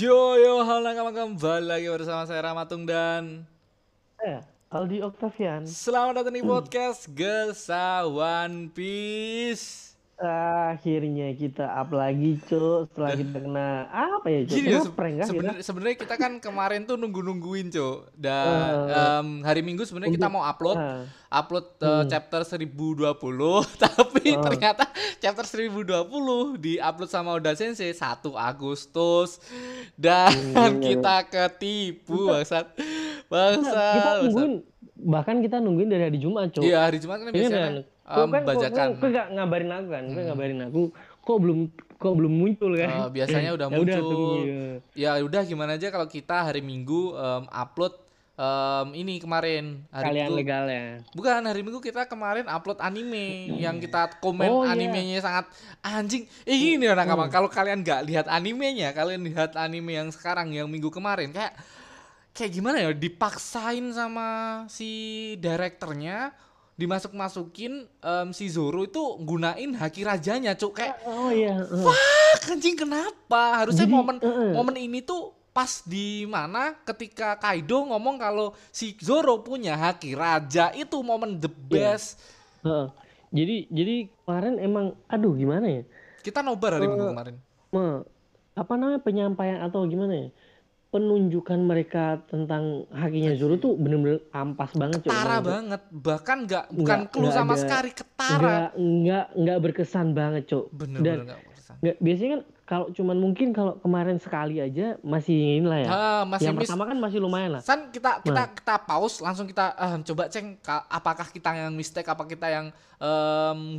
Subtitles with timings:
[0.00, 3.44] Yo yo halo nakama kembali lagi bersama saya Ramatung dan
[4.16, 4.40] Eh,
[4.72, 5.68] Aldi Octavian.
[5.68, 9.89] selamat datang di podcast Gesa One Piece.
[10.20, 12.86] Akhirnya kita up lagi, Cuk.
[12.86, 14.52] Setelah kita kena apa ya, Cuk?
[14.52, 15.30] Gini Kena ya, se- prank kah kita?
[15.32, 17.98] sebenar- sebenarnya kita kan kemarin tuh nunggu-nungguin, Cuk.
[18.14, 18.46] Dan
[18.84, 19.00] Eh.
[19.16, 21.08] em, hari Minggu sebenarnya kita mau upload Ah.
[21.32, 24.42] upload eh, chapter 1020 tapi Oh.
[24.42, 24.84] ternyata
[25.16, 26.04] chapter 1020
[26.54, 29.40] di-upload sama Oda Sensei 1 Agustus
[29.94, 32.76] dan Hmm, kita ketipu bangsat.
[32.76, 34.20] Kita Bangsat.
[34.22, 34.52] nungguin,
[35.00, 36.60] bahkan kita nungguin dari hari Jumat, Cuk.
[36.60, 38.86] Iya, hari Jumat kan biasanya Kok kan, bajakan.
[38.92, 40.04] kok, ngabarin aku kan?
[40.06, 40.82] Kok ngabarin aku,
[41.20, 41.58] kok belum
[41.94, 42.88] kok belum muncul kan?
[42.90, 44.10] Eh, biasanya udah Ya udah, muncul.
[44.10, 44.34] tunggu,
[44.96, 45.14] ya.
[45.14, 47.92] Ya udah gimana aja kalau kita hari Minggu em, upload
[48.34, 50.40] em, ini kemarin hari Kalian Minggu.
[50.40, 50.84] legal ya.
[51.12, 54.72] Bukan hari Minggu kita kemarin upload anime yang kita komen Oh, iya.
[54.72, 55.44] animenya sangat
[55.80, 56.24] anjing.
[56.42, 57.28] Eh gini orang Hmm.
[57.28, 61.52] kalau kalian nggak lihat animenya, kalian lihat anime yang sekarang yang minggu kemarin kayak
[62.30, 64.28] kayak gimana ya dipaksain sama
[64.66, 64.88] si
[65.36, 66.30] direkturnya
[66.80, 71.60] dimasuk-masukin em, si Zoro itu gunain haki rajanya, cuk kayak Oh iya.
[71.60, 71.84] eh.
[71.84, 73.60] "Ah, anjing kenapa?
[73.60, 74.52] Harusnya Jadi, momen eh, eh.
[74.52, 80.70] momen ini tuh pas di mana ketika Kaido ngomong kalau si Zoro punya haki raja
[80.72, 81.68] itu momen the Iya.
[81.68, 82.08] best.
[82.62, 82.86] Heeh.
[83.30, 85.82] Jadi jadi kemarin emang aduh gimana ya?
[86.20, 87.36] Kita nobar hari Eh, Minggu kemarin.
[87.70, 88.02] Me-
[88.52, 90.28] apa namanya penyampaian atau gimana ya?
[90.90, 97.30] Penunjukan mereka tentang hakinya Zoro tuh bener-bener ampas banget Ketara banget, bahkan nggak bukan clue
[97.30, 98.74] sama ada- sekali ketara.
[98.74, 100.66] Nggak nggak berkesan banget, Cuk.
[100.68, 101.74] Dan Bener-bener nggak berkesan.
[101.78, 105.88] nggak biasanya kan kalau cuman mungkin kalau kemarin sekali aja masih inilah ya.
[105.88, 106.62] Ah, masih Yang miss.
[106.66, 107.62] pertama kan masih lumayan lah.
[107.62, 110.26] San kita kita kita pause langsung kita eh, coba
[110.58, 112.66] ka- apakah kita yang mistake apa kita yang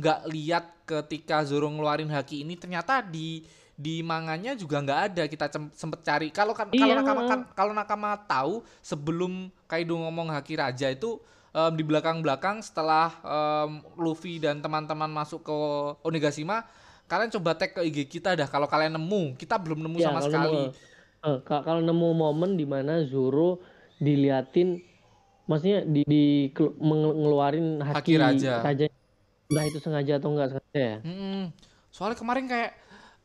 [0.00, 5.46] nggak lihat ketika Zoro ngeluarin haki ini ternyata di di manganya juga nggak ada kita
[5.72, 6.98] sempet cari kalau kan kalau Iya.
[6.98, 9.32] nakama kan kalau nakama tahu sebelum
[9.64, 11.16] Kaido ngomong haki raja itu
[11.50, 15.56] em, di belakang belakang setelah em, Luffy dan teman-teman masuk ke
[16.02, 16.68] Onigashima
[17.04, 20.18] kalian coba tag ke IG kita dah kalau kalian nemu kita belum nemu Ya, sama
[20.18, 23.60] kalau sekali nemu- ka- kalau nemu momen di mana Zoro
[23.96, 24.80] diliatin
[25.44, 28.54] maksudnya di, di kelu- menge- ngeluarin Haki haki, raja.
[29.48, 30.96] Entah itu sengaja atau enggak sengaja ya.
[31.02, 31.52] Mm-mm.
[31.88, 32.72] Soalnya kemarin kayak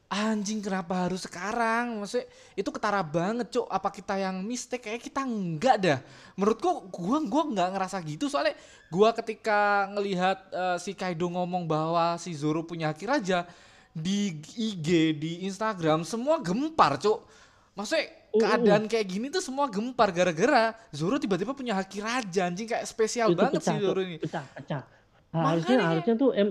[0.08, 2.00] anjing kenapa harus sekarang?
[2.00, 2.26] Maksudnya
[2.56, 3.68] itu ketara banget, Cuk.
[3.68, 4.88] Apa kita yang mistake?
[4.88, 6.00] Kayak kita enggak dah.
[6.40, 8.56] Menurutku gua gua nggak ngerasa gitu soalnya
[8.88, 13.44] gua ketika ngelihat eh, si Kaido ngomong bahwa si Zoro punya haki raja
[13.92, 17.28] di IG, di Instagram semua gempar, Cuk.
[17.76, 18.06] Maksudnya
[18.38, 23.34] keadaan kayak gini tuh semua gempar gara-gara Zoro tiba-tiba punya haki raja anjing kayak spesial
[23.34, 24.18] Itu banget pecah, sih Zoro ini.
[24.18, 24.82] Pecah, pecah.
[25.30, 26.50] Makanya harusnya kayak- harusnya tuh em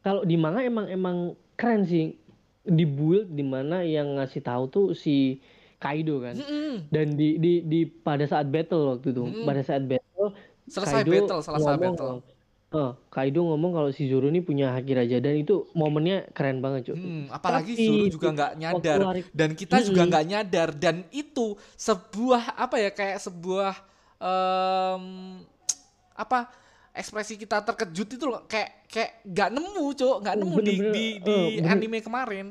[0.00, 1.16] kalau di manga emang emang
[1.56, 2.16] keren sih
[2.64, 5.10] di build di mana yang ngasih tahu tuh si
[5.82, 6.36] Kaido kan.
[6.38, 6.90] Mm-mm.
[6.94, 7.76] Dan di di di
[8.06, 9.44] pada saat battle waktu itu, Mm-mm.
[9.46, 10.28] pada saat battle
[10.70, 12.22] Selesai Kaido battle, selesai ngomong, battle.
[12.74, 16.82] eh, Kaido ngomong kalau si Zoro ini punya haki raja dan itu momennya keren banget,
[16.94, 16.98] Cuk.
[17.00, 19.00] Hmm, apalagi Tapi Zoro juga nggak nyadar
[19.38, 20.10] dan kita juga Mm-mm.
[20.10, 23.74] nggak nyadar dan itu sebuah apa ya kayak sebuah
[24.20, 25.04] em,
[26.14, 26.38] apa
[26.92, 31.06] ekspresi kita terkejut itu loh kayak kayak nggak nemu cok nggak nemu di Bener-bener, di,
[31.18, 31.70] di bener.
[31.70, 32.46] anime kemarin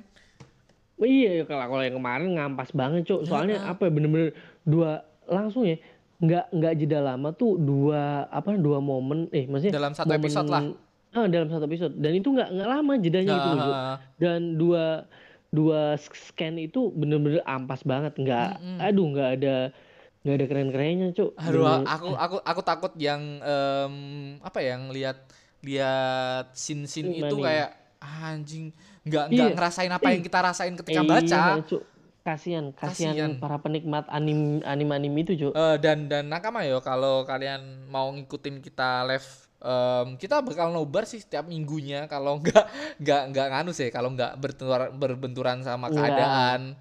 [0.96, 3.24] Oh Iya, kalau kalau yang kemarin ngampas banget, Cuk.
[3.24, 3.72] Soalnya Heeh.
[3.72, 5.80] apa ya bener-bener dua langsung ya.
[6.18, 10.50] Nggak nggak jeda lama tuh dua apa dua momen eh maksudnya dalam satu momen- episode
[10.50, 10.64] lah
[11.10, 13.72] Ah, dalam satu episode dan itu nggak nggak lama jedanya gitu loh, Cuk.
[13.72, 14.86] Nah, Dan dua
[15.50, 18.78] dua scan itu bener-bener ampas banget, nggak Mm-mm.
[18.84, 19.56] aduh nggak ada
[20.20, 21.32] nggak ada keren-kerennya, Cuk.
[21.34, 23.94] aduh Bener-bener- aku aku aku takut yang em,
[24.40, 25.18] apa ya lihat
[25.60, 27.40] lihat scene itu nih?
[27.42, 27.70] kayak
[28.00, 28.72] anjing
[29.02, 29.56] nggak nggak Iya.
[29.56, 31.84] ngerasain apa yang kita rasain ketika Iya, baca Cuk.
[32.20, 33.32] Kasihan, kasihan Kasihan.
[33.40, 35.52] para penikmat anim anim anim itu, Cuk.
[35.52, 39.28] Eh, dan dan nakama yo kalau kalian mau ngikutin kita live
[39.58, 42.66] em, kita bakal nobar sih setiap minggunya kalau nggak
[42.98, 46.76] nggak nggak nganu sih kalau nggak berbenturan berbenturan sama keadaan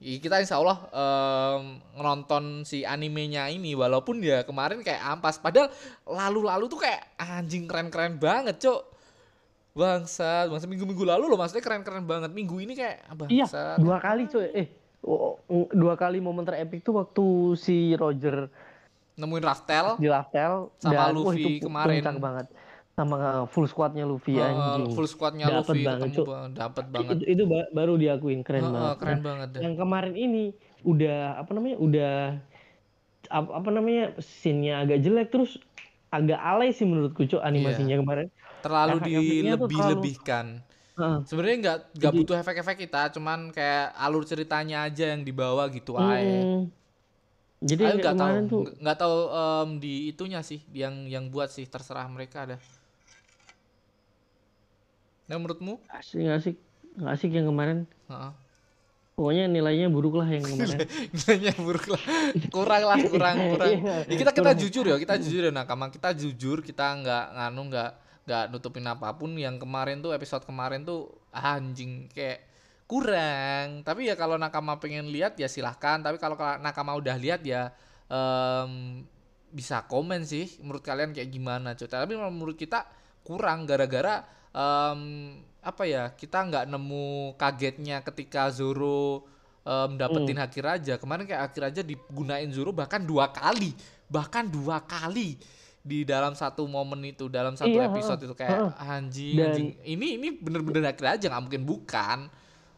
[0.00, 1.62] kita insya Allah em,
[1.94, 5.68] nonton si animenya ini walaupun ya kemarin kayak ampas padahal
[6.02, 8.80] lalu-lalu tuh kayak anjing keren-keren banget cok
[9.70, 13.96] bangsa bangsa minggu-minggu lalu loh maksudnya keren-keren banget minggu ini kayak ah, Iya, bangsa dua
[13.98, 14.46] kali cuy.
[14.50, 14.66] Eh,
[15.70, 17.24] dua kali momen terepik tuh waktu
[17.54, 18.48] si Roger
[19.14, 22.00] nemuin Raftel di Laftel Sama wah, Luffy itu pu- kemarin.
[22.16, 22.46] banget.
[23.00, 24.92] Sama uh, full squadnya Luffy eh, anjing.
[24.92, 26.26] full squadnya Dapet Luffy banget, ketemu Cuk.
[26.28, 28.96] bang- dapet banget Itu, itu ba- baru diakuin keren Heeh, banget.
[29.00, 29.60] keren Nah, banget dah.
[29.64, 30.44] yang kemarin ini
[30.84, 31.76] udah apa namanya?
[31.80, 32.14] Udah
[33.32, 34.04] apa, apa namanya?
[34.20, 35.56] Scene-nya agak jelek terus
[36.12, 38.28] agak alay sih menurutku cuy animasinya kemarin.
[38.60, 40.60] terlalu dilebih-lebihkan
[41.00, 41.18] Heeh.
[41.24, 46.20] Sebenarnya nggak nggak butuh efek-efek kita, cuman kayak alur ceritanya aja yang dibawa gitu aja.
[46.20, 46.68] Mm-mm.
[47.64, 48.36] Jadi nggak tahu,
[48.80, 52.56] nggak- tahu em, di itunya sih, yang yang buat sih terserah mereka ada.
[55.30, 55.78] Nah menurutmu?
[55.88, 56.56] asik asik
[56.98, 57.86] nggak asik yang kemarin.
[58.10, 58.32] Heeh.
[59.14, 60.80] Pokoknya nilainya buruk lah yang kemarin.
[61.14, 62.02] Nilainya buruk lah,
[62.48, 63.68] kurang lah, kurang kurang.
[63.68, 64.58] Iya, Ya, kita kita kurang.
[64.58, 67.90] jujur ya, kita jujur ya nakama, kita jujur, kita nggak nganu nggak
[68.24, 69.36] nggak nutupin apa pun.
[69.36, 72.48] Yang kemarin tuh episode kemarin tuh ah, anjing kayak
[72.88, 73.84] kurang.
[73.84, 76.00] Tapi ya kalau nakama pengen lihat ya silahkan.
[76.00, 77.70] Tapi kalau nakama udah lihat ya
[78.08, 79.04] em,
[79.52, 80.58] bisa komen sih.
[80.64, 81.86] Menurut kalian kayak gimana cuy?
[81.86, 82.88] Tapi menurut kita
[83.20, 85.00] kurang gara-gara em,
[85.60, 89.24] apa ya kita nggak nemu kagetnya ketika Zoro
[89.60, 90.42] em, dapetin Hmm.
[90.42, 93.76] Haki Raja kemarin kayak Haki Raja digunain Zoro bahkan dua kali
[94.06, 95.38] bahkan dua kali
[95.80, 98.72] di dalam satu momen itu dalam satu Iya, episode itu kayak heeh.
[98.82, 102.18] anjing Dan- anjing ini ini bener-bener Haki Raja nggak mungkin bukan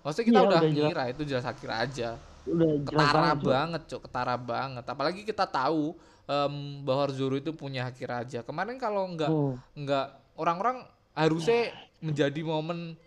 [0.00, 0.86] maksudnya kita Iya, udah udah jelas.
[0.86, 2.10] ngira itu jelas Haki Raja
[2.42, 3.46] Udah ketara banget, Cuk.
[3.48, 8.76] banget cok ketara banget apalagi kita tahu em, bahwa Zoro itu punya Haki Raja kemarin
[8.76, 9.54] kalau nggak Oh.
[9.72, 10.82] nggak orang-orang
[11.12, 11.72] harusnya
[12.02, 12.98] menjadi momen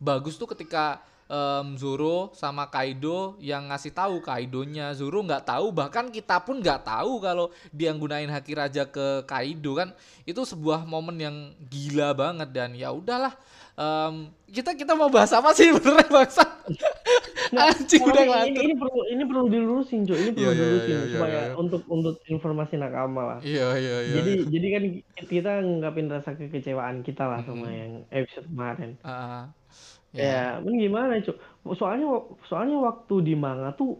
[0.00, 1.00] bagus tuh ketika
[1.30, 4.92] em, Zoro sama Kaido yang ngasih tahu Kaidonya.
[4.96, 9.78] Zoro nggak tahu bahkan kita pun nggak tahu kalau dia gunain haki raja ke Kaido
[9.78, 9.94] kan.
[10.26, 11.36] Itu sebuah momen yang
[11.68, 13.32] gila banget dan ya udahlah
[13.80, 16.44] em, kita kita mau bahas apa sih benernya bangsa
[17.52, 20.16] anjing Kalau udah ini, ini, ini perlu ini perlu dilurusin cuy.
[20.16, 21.54] Ini perlu Iya, iya, dilurusin iya, iya, supaya iya.
[21.54, 23.38] untuk untuk informasi nakama lah.
[23.40, 24.46] Iya iya iya jadi iya.
[24.46, 24.82] jadi kan
[25.26, 27.76] kita ngungkapin rasa kekecewaan kita lah sama Mm-mm.
[27.76, 28.90] yang episode kemarin.
[29.00, 29.50] Ah,
[30.10, 31.34] ya men gimana cuy?
[31.72, 32.06] Soalnya
[32.44, 33.98] soalnya waktu di manga tuh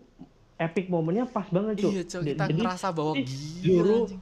[0.56, 1.91] epic momennya pas banget cuy.
[1.91, 3.31] Iya cok Jadi- kita jadi ngerasa bahwa gila
[3.62, 4.20] Zoro anjing.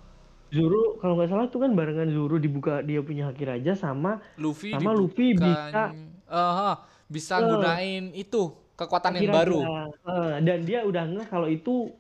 [0.49, 4.71] Zoro kalau nggak salah tuh kan barengan Zoro dibuka dia punya haki raja sama Luffy
[4.71, 5.95] Sama Luffy dibuka- bisa-
[6.27, 6.73] Aha,
[7.07, 7.45] bisa Eh.
[7.47, 9.59] gunain itu kekuatan haki yang baru.
[9.59, 11.91] Eh, dan dia udah ngeh kalau itu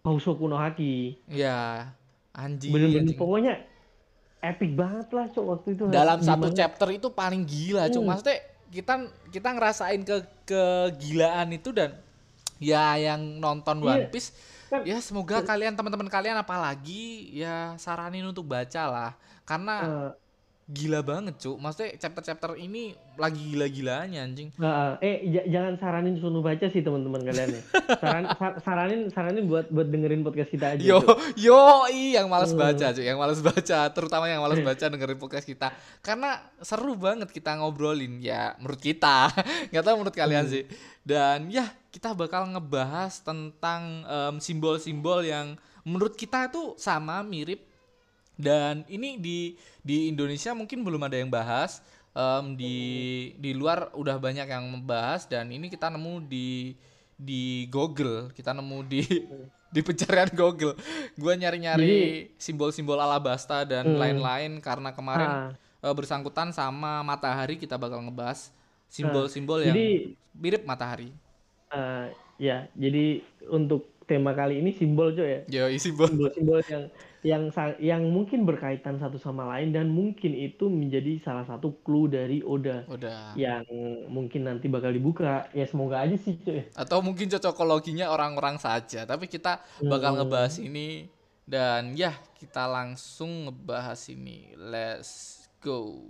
[0.00, 1.92] Housoku no Haki Ya,
[2.32, 2.70] anjing.
[2.70, 3.16] bener-bener anjing.
[3.16, 3.54] pokoknya
[4.40, 8.00] epic banget lah cok waktu itu Dalam Di satu chapter itu paling gila, Cuk.
[8.00, 8.08] Hmm.
[8.08, 8.38] Maksudnya
[8.68, 8.94] kita
[9.28, 11.96] kita ngerasain ke kegilaan itu dan
[12.58, 14.08] ya yang nonton One Iya.
[14.08, 14.34] Piece
[14.68, 19.10] Kan- ya semoga kalian teman-teman kalian apalagi ya saranin untuk baca lah
[19.42, 20.10] karena Eh,
[20.68, 26.38] gila banget cuk maksudnya chapter-chapter ini lagi gila-gilanya anjing Nah, eh j- jangan saranin suruh
[26.38, 27.62] baca sih teman-teman kalian ya.
[28.02, 30.84] Saran, sa- saranin saranin buat buat dengerin podcast kita aja.
[30.84, 31.16] Yo, Cuk.
[31.34, 31.56] yo,
[31.88, 32.60] i yang malas Hmm.
[32.60, 37.28] baca, cuy, yang malas baca, terutama yang malas baca dengerin podcast kita, karena seru banget
[37.28, 39.32] kita ngobrolin, ya menurut kita,
[39.72, 40.52] nggak tahu menurut kalian Hmm.
[40.52, 40.64] sih.
[41.00, 47.64] Dan ya kita bakal ngebahas tentang em, simbol-simbol yang menurut kita itu sama mirip.
[48.38, 49.38] Dan ini di
[49.82, 51.82] di Indonesia mungkin belum ada yang bahas,
[52.14, 52.76] em, di
[53.36, 56.78] di luar udah banyak yang membahas dan ini kita nemu di
[57.18, 59.02] di Google, kita nemu di
[59.74, 60.78] di pencarian Google.
[61.18, 63.98] Gua nyari-nyari simbol-simbol Alabasta dan Hmm.
[63.98, 65.50] lain-lain karena kemarin Ah,
[65.82, 68.54] eh, bersangkutan sama matahari kita bakal ngebahas
[68.86, 71.10] simbol-simbol yang jadi mirip matahari.
[71.72, 72.06] eh,
[72.40, 73.20] ya, jadi
[73.50, 75.68] untuk tema kali ini simbol cuy ya.
[75.68, 76.08] Yo, simbol.
[76.08, 76.84] Simbol-simbol yang
[77.20, 77.42] yang
[77.82, 82.88] yang mungkin berkaitan satu sama lain dan mungkin itu menjadi salah satu clue dari Oda
[82.88, 83.34] Udah.
[83.36, 83.66] yang
[84.08, 85.50] mungkin nanti bakal dibuka.
[85.52, 86.64] Ya semoga aja sih cuy.
[86.72, 90.18] Atau mungkin cocokologinya orang-orang saja, tapi kita bakal Hmm.
[90.24, 91.12] ngebahas ini
[91.44, 94.56] dan ya kita langsung ngebahas ini.
[94.56, 96.08] Let's go.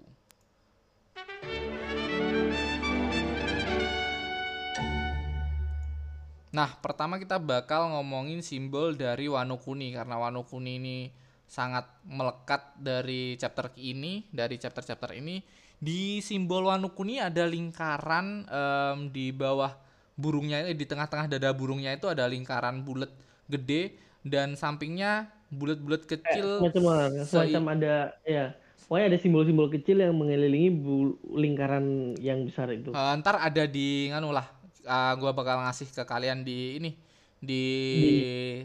[6.59, 10.99] Nah, pertama kita bakal ngomongin simbol dari Wano Kuni karena Wano Kuni ini
[11.47, 15.39] sangat melekat dari chapter ini, dari chapter-chapter ini.
[15.79, 19.71] Di simbol Wano Kuni ada lingkaran em, di bawah
[20.19, 23.15] burungnya, eh, di tengah-tengah dada burungnya itu ada lingkaran bulat
[23.47, 23.95] gede
[24.27, 26.59] dan sampingnya bulat-bulat kecil.
[26.67, 26.83] Semacam
[27.23, 27.95] sei- semacam ada
[28.27, 28.59] ya.
[28.91, 32.91] Pokoknya ada simbol-simbol kecil yang mengelilingi bu- lingkaran yang besar itu.
[32.91, 34.58] Eh, ntar ada di nganu lah,
[34.89, 36.91] eh, gua bakal ngasih ke kalian di ini
[37.39, 37.63] di,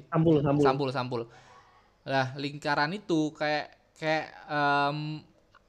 [0.09, 0.63] Sampul, sampul.
[0.65, 1.21] sampul sampul.
[2.07, 5.21] Nah lingkaran itu kayak kayak em,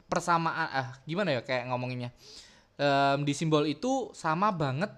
[0.09, 2.15] persamaan ah gimana ya kayak ngomonginnya
[2.75, 4.91] Em, di simbol itu sama banget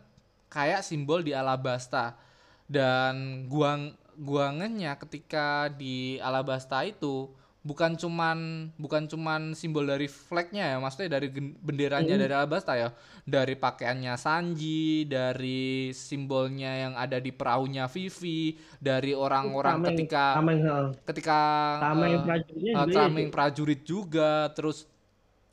[0.49, 2.17] kayak simbol di Alabasta
[2.65, 7.29] dan guang guangannya ketika di Alabasta itu
[7.67, 8.39] bukan cuman
[8.79, 12.23] bukan cuman simbol dari flagnya ya maksudnya dari benderanya Mm.
[12.23, 12.89] dari Alabasta ya
[13.27, 20.61] dari pakaiannya Sanji dari simbolnya yang ada di perahunya Vivi dari orang-orang ketika Tameng,
[21.03, 21.39] ketika
[21.83, 23.35] Tameng eh, prajuritnya juga tameng Cuk.
[23.35, 24.87] prajurit juga terus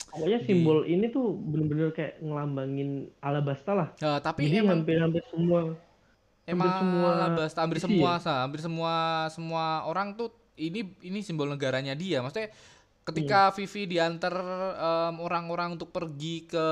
[0.08, 3.88] pokoknya di simbol ini tuh bener-bener kayak ngelambangin Alabasta lah.
[3.98, 5.60] Eh, tapi Jadi emang hampir-hampir semua
[6.46, 8.22] hampir emang semua Alabasta hampir semua ya.
[8.22, 8.94] sa, hampir semua
[9.32, 12.22] semua orang tuh ini ini simbol negaranya dia.
[12.22, 13.12] Maksudnya Hmm.
[13.12, 16.66] ketika Vivi diantar em, orang-orang untuk pergi ke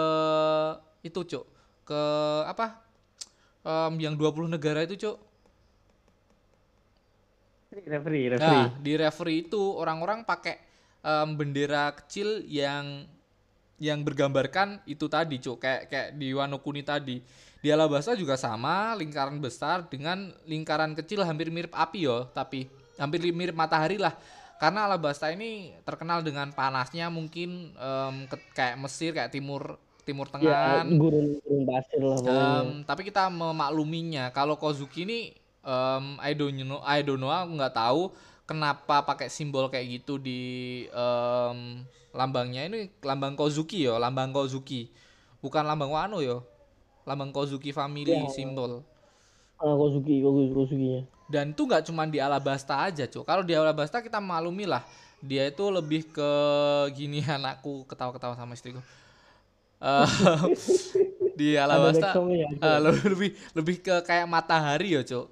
[1.04, 1.44] itu, Cuk.
[1.84, 2.02] Ke
[2.48, 2.80] apa?
[3.62, 5.16] Em, yang 20 negara itu, Cuk.
[7.72, 8.68] Referee, referee.
[8.68, 10.56] Nah, di referee itu orang-orang pakai
[11.00, 13.08] em, bendera kecil yang
[13.76, 15.60] yang bergambarkan itu tadi, Cuk.
[15.60, 17.20] Kayak kayak di Wano Kuni tadi.
[17.62, 22.66] Di Alabasta juga sama, lingkaran besar dengan lingkaran kecil hampir mirip api yo, tapi
[23.02, 24.14] hampir mirip matahari lah.
[24.62, 29.74] Karena Alabasta ini terkenal dengan panasnya mungkin em, ke- kayak Mesir, kayak Timur
[30.06, 30.86] Timur Ya, Tengahan.
[30.98, 32.18] gurun gurun pasir lah.
[32.22, 34.30] Em, tapi kita memakluminya.
[34.30, 35.18] Kalau Kozuki ini
[35.66, 38.02] em, I don't know, I don't know, aku nggak tahu
[38.46, 40.40] kenapa pakai simbol kayak gitu di
[40.94, 41.82] em,
[42.14, 42.62] lambangnya.
[42.70, 44.90] Ini lambang Kozuki yo, lambang Kozuki.
[45.42, 46.46] Bukan lambang Wano yo.
[47.02, 48.30] Lambang Kozuki family Ya.
[48.30, 48.86] simbol.
[49.58, 51.00] Ah, Kozuki, Kozuki, Kozukinya.
[51.32, 53.24] Dan itu nggak cuma di Alabasta aja, Cuk.
[53.24, 54.84] Kalau di Alabasta kita maklumi lah.
[55.22, 56.30] Dia itu lebih ke
[56.92, 58.84] gini anakku ketawa-ketawa sama istriku.
[59.80, 60.08] Eh,
[61.40, 62.48] di Alabasta ya.
[62.52, 65.26] eh, lebih lebih lebih ke kayak matahari ya, Cuk.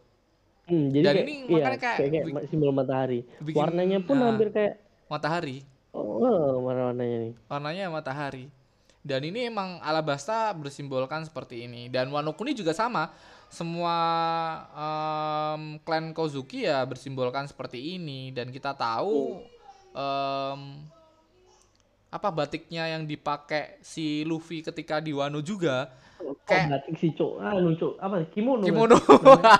[0.70, 3.20] Hmm, jadi Dan kayak, ini iya, makanya kayak kayak, kayak simbol matahari.
[3.42, 4.78] bikin Warnanya pun nah, hampir kayak
[5.10, 5.66] matahari.
[5.90, 7.32] oh, warna-warnanya nih.
[7.50, 8.46] Warnanya matahari.
[9.02, 11.90] Dan ini emang Alabasta bersimbolkan seperti ini.
[11.90, 13.10] Dan Wano Kuni juga sama.
[13.50, 13.96] Semua
[14.70, 18.30] em, klan Kozuki ya bersimbolkan seperti ini.
[18.30, 19.42] Dan kita tahu
[19.92, 20.60] em,
[22.10, 25.90] apa batiknya yang dipakai si Luffy ketika di Wano juga
[26.20, 27.32] Oh, kayak batik sih, Cok.
[27.40, 27.94] Ah, Cok.
[27.96, 28.16] Apa?
[28.28, 28.60] Kimono.
[28.60, 28.96] kimono.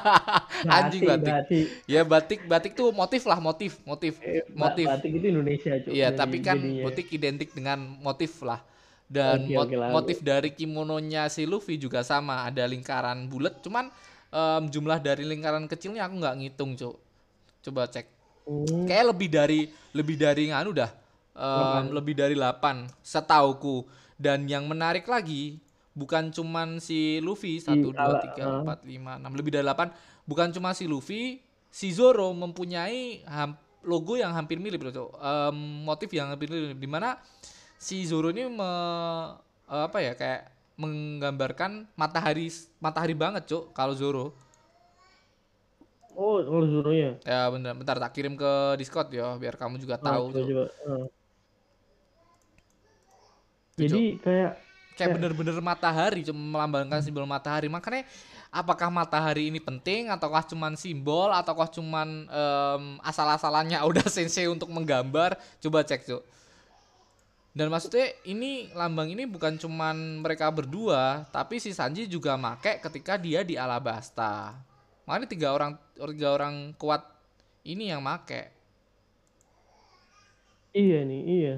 [0.77, 1.33] Anjing batik.
[1.33, 1.67] batik.
[1.89, 4.85] Ya batik batik tuh motif lah motif motif Eh, motif.
[4.85, 5.89] Batik itu Indonesia, Cok.
[5.89, 6.85] Iya, tapi kan jadinya.
[6.85, 8.61] batik identik dengan motif lah.
[9.11, 9.91] Dan Oke, mot- oke lah.
[9.91, 13.91] motif dari kimononya si Luffy juga sama, ada lingkaran bulat, cuman
[14.31, 16.95] em, jumlah dari lingkaran kecilnya aku nggak ngitung, Cuk.
[17.61, 18.07] Coba cek.
[18.47, 20.91] Hmm, Kayak lebih dari lebih dari nganu dah.
[21.35, 23.83] Em, lebih dari 8 setauku.
[24.15, 25.59] Dan yang menarik lagi
[25.91, 29.91] bukan cuman si Luffy 1 2 ala- 3 4 5 6 lebih dari 8
[30.23, 33.27] bukan cuma si Luffy, si Zoro mempunyai
[33.83, 35.11] logo yang hampir mirip loh.
[35.19, 37.19] Em, motif yang hampir mirip di mana
[37.81, 39.33] si Zoro ini me-
[39.73, 40.43] eh, apa ya kayak
[40.81, 42.49] menggambarkan matahari
[42.85, 44.27] matahari banget, Cuk, kalau Zoro.
[46.19, 47.17] Oh, kalau Zoro-nya.
[47.25, 50.25] Ya bener, bentar tak kirim ke Discord ya biar kamu juga Ah, tahu.
[50.35, 50.65] coba, coba.
[53.77, 54.53] Tuh, Jadi kayak
[54.99, 58.05] kayak bener-bener matahari cuma melambangkan simbol matahari makanya
[58.53, 65.41] apakah matahari ini penting ataukah cuman simbol ataukah cuman em, asal-asalannya udah sensei untuk menggambar
[65.65, 66.21] coba cek cuk
[67.59, 73.15] dan maksudnya ini lambang ini bukan cuman mereka berdua tapi si Sanji juga make ketika
[73.19, 74.55] dia di Alabasta
[75.07, 77.03] makanya tiga orang tiga orang kuat
[77.67, 78.55] ini yang make
[80.79, 81.51] iya nih, iya.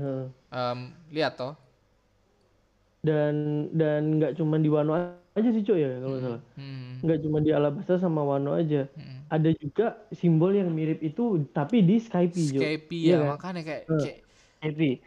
[0.52, 0.78] Em,
[1.14, 1.52] lihat toh
[3.02, 3.34] Dan
[3.74, 4.92] dan nggak cuma di Wano
[5.34, 6.40] aja sih, Cok ya, kalau nggak salah.
[6.56, 8.78] hmm, Nggak cuma di Alabasta sama Wano aja.
[8.96, 9.18] hmm.
[9.32, 9.84] Ada juga
[10.14, 11.22] simbol yang mirip itu
[11.56, 12.34] tapi di Skype.
[12.36, 13.32] Skype Iya ya kan?
[13.32, 13.98] makanya kayak Hmm.
[14.02, 14.18] kayak
[14.62, 15.02] Skype.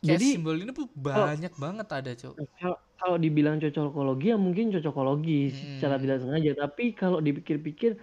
[0.00, 2.34] Kayak Jadi simbol ini tuh banyak banget ada, Cok.
[2.56, 5.76] kalau kalau dibilang cocokologi ya mungkin cocokologi Hmm.
[5.76, 8.00] secara tidak sengaja, tapi kalau dipikir-pikir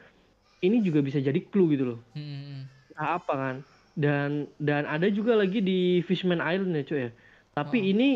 [0.62, 2.00] ini juga bisa jadi clue gitu loh.
[2.14, 2.70] Hmm.
[2.94, 3.56] Nah, apa kan?
[3.98, 4.30] Dan
[4.62, 7.10] dan ada juga lagi di Fishman Island ya, Cok ya.
[7.56, 7.90] Tapi Oh.
[7.90, 8.10] ini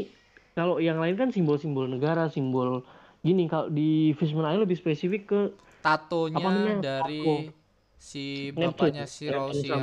[0.53, 2.85] kalau yang lain kan simbol-simbol negara, simbol
[3.21, 5.41] gini kalau di Fishman Island lebih spesifik ke
[5.81, 6.77] Tatonya Apa namanya?
[7.01, 7.57] dari Tato.
[7.97, 9.73] si bapaknya si Rosie.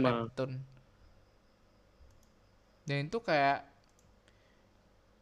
[2.84, 3.67] Dan itu kayak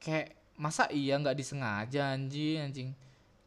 [0.07, 2.89] kayak masa iya nggak disengaja anjing anjing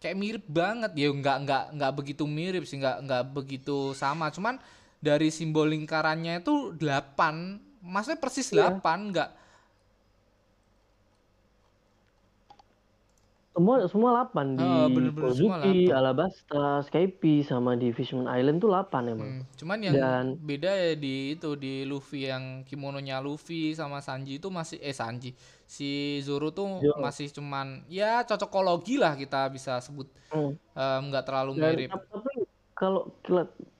[0.03, 4.59] kayak mirip banget ya nggak nggak nggak begitu mirip sih nggak nggak begitu sama cuman
[4.99, 8.75] dari simbol lingkarannya itu 8 maksudnya persis Iya.
[8.75, 8.83] 8
[9.15, 9.29] nggak
[13.49, 15.97] semua semua 8 di Ah, bener-bener semua Kozuki, 8.
[15.97, 19.29] Alabasta, Skype sama di Fishman Island tuh 8 emang.
[19.35, 24.37] Hmm, cuman yang Dan- beda ya di itu di Luffy yang kimononya Luffy sama Sanji
[24.37, 25.33] itu masih eh Sanji
[25.65, 25.89] si
[26.19, 26.97] Zoro tuh Zoro.
[26.99, 30.53] masih cuman ya cocokologi lah kita bisa sebut Hmm.
[31.03, 31.89] Nggak terlalu Dan mirip.
[31.89, 33.09] tapi kalau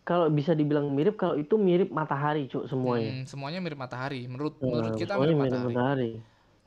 [0.01, 3.13] kalau bisa dibilang mirip kalau itu mirip matahari, Cuk, semuanya.
[3.13, 4.25] Hmm, semuanya mirip matahari.
[4.25, 6.11] Menurut Nah, menurut kita mirip mirip matahari.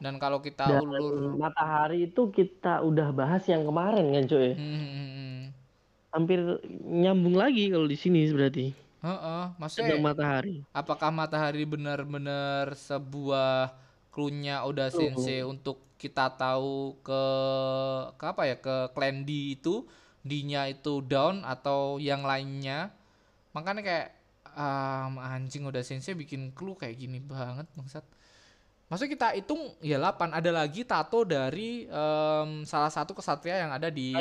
[0.03, 4.55] Dan kalau kita Dan ulur matahari itu kita udah bahas yang kemarin kan, Cuk ya.
[4.57, 5.39] hmm, hmm, hmm, hmm.
[6.15, 6.41] Hampir
[7.03, 8.67] nyambung lagi kalau di sini berarti.
[9.03, 10.57] Heeh, Tentang maksudnya matahari.
[10.73, 13.75] apakah matahari benar-benar sebuah
[14.15, 17.23] clue-nya Oda Sensei untuk kita tahu ke
[18.19, 19.87] ke apa ya ke clan D itu
[20.23, 22.95] D-nya itu down atau yang lainnya
[23.55, 24.09] makanya kayak
[24.55, 28.05] um, anjing Oda Sensei bikin clue kayak gini banget bangsat
[28.93, 33.89] Maksudnya kita hitung ya 8 ada lagi tato dari em, salah satu kesatria yang ada
[33.89, 34.13] di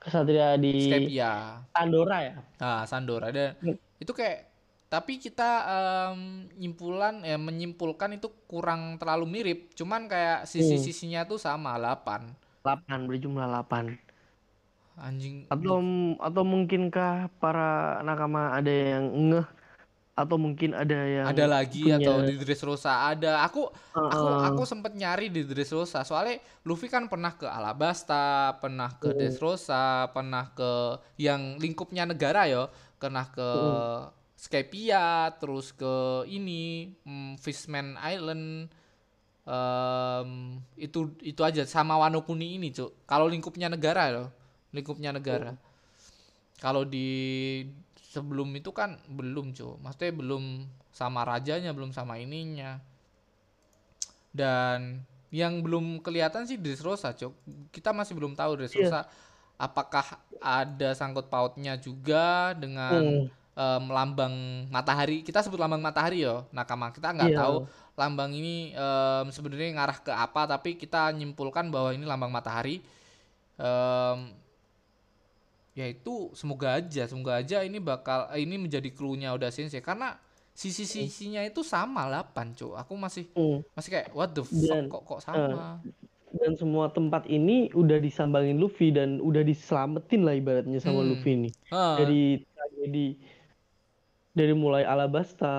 [0.00, 1.60] kesatria di Skypia.
[1.76, 2.34] Pandora ya.
[2.56, 3.76] Nah, Sandor ada Hmm.
[4.00, 4.48] itu kayak
[4.88, 11.76] tapi kita em, nyimpulan ya menyimpulkan itu kurang terlalu mirip, cuman kayak sisi-sisinya tuh sama
[11.76, 12.32] 8.
[12.64, 13.92] 8 berjumlah 8.
[14.96, 15.84] Anjing Atau
[16.16, 19.46] atau mungkinkah para nakama ada yang ngeh
[20.16, 23.44] atau mungkin ada yang ada lagi punya- atau di Dressrosa ada.
[23.44, 24.48] Aku aku Heeh.
[24.48, 30.56] aku sempet nyari di Dressrosa soalnya Luffy kan pernah ke Alabasta, pernah ke Dressrosa, pernah
[30.56, 32.64] ke yang lingkupnya negara ya,
[32.96, 33.48] pernah ke
[34.36, 38.72] Skypia, terus ke ini hmm, Fishman Island.
[39.46, 43.04] Em, itu itu aja sama Wano Kuni ini, Cuk.
[43.04, 44.28] Kalau lingkupnya negara loh.
[44.72, 45.54] Lingkupnya negara.
[46.56, 47.08] Kalau di
[48.16, 49.76] sebelum itu kan belum, Cuk.
[49.84, 52.80] Maksudnya belum sama rajanya, belum sama ininya.
[54.32, 57.36] Dan yang belum kelihatan sih Dressrosa, Cuk.
[57.68, 59.04] Kita masih belum tahu Dressrosa
[59.56, 65.24] apakah ada sangkut pautnya juga dengan em, lambang matahari.
[65.24, 66.92] Kita sebut lambang matahari yo, nakama.
[66.92, 67.40] Kita nggak Iya.
[67.40, 67.56] tahu
[67.96, 72.84] lambang ini em, sebenarnya ngarah ke apa, tapi kita nyimpulkan bahwa ini lambang matahari.
[73.56, 74.18] Em,
[75.76, 80.16] ya itu semoga aja semoga aja ini bakal eh, ini menjadi clue-nya Oda Sensei karena
[80.50, 83.60] sisi-sisinya itu sama 8 cuy aku masih Hmm.
[83.70, 85.84] masih kayak what the fuck Dan, kok kok sama
[86.32, 91.08] Dan semua tempat ini udah disambangin Luffy dan udah diselamatin lah ibaratnya sama Hmm.
[91.10, 91.50] Luffy ini.
[91.68, 93.06] Ah, Dari tragedi
[94.32, 95.56] dari mulai Alabasta,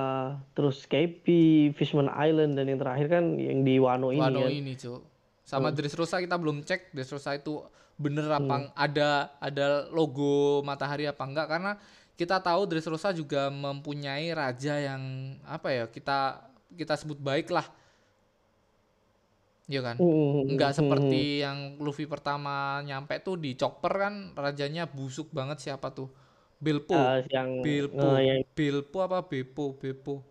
[0.54, 1.26] terus Skype,
[1.74, 4.52] Fishman Island dan yang terakhir kan yang di Wano ini Wano kan.
[4.52, 5.02] ini cuy
[5.48, 7.64] sama Dressrosa kita belum cek Dressrosa itu
[7.96, 8.38] bener Hmm.
[8.40, 11.48] apa ang- ada ada logo matahari apa enggak.
[11.48, 11.72] Karena
[12.20, 15.02] kita tahu Dressrosa juga mempunyai raja yang
[15.48, 16.44] apa ya kita
[16.76, 17.66] kita sebut baik lah.
[19.68, 19.96] Iya kan?
[20.00, 25.60] Hmm, nggak hmm, seperti yang Luffy pertama nyampe tuh di Chopper kan rajanya busuk banget
[25.60, 26.08] siapa tuh?
[26.58, 26.96] Bilpo.
[26.96, 28.08] Ah, yang Bilpo.
[28.16, 30.24] eh, yang Bilpo apa Bepo Bepo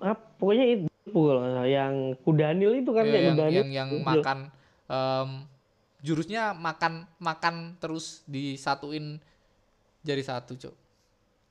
[0.00, 1.64] ah, pokoknya salah.
[1.66, 3.56] yang Kudanil itu kan Ya, yang yang Kudanil.
[3.58, 4.38] yang yang makan
[4.86, 5.28] em,
[6.00, 9.20] jurusnya makan makan terus disatuin
[10.00, 10.74] jadi satu cok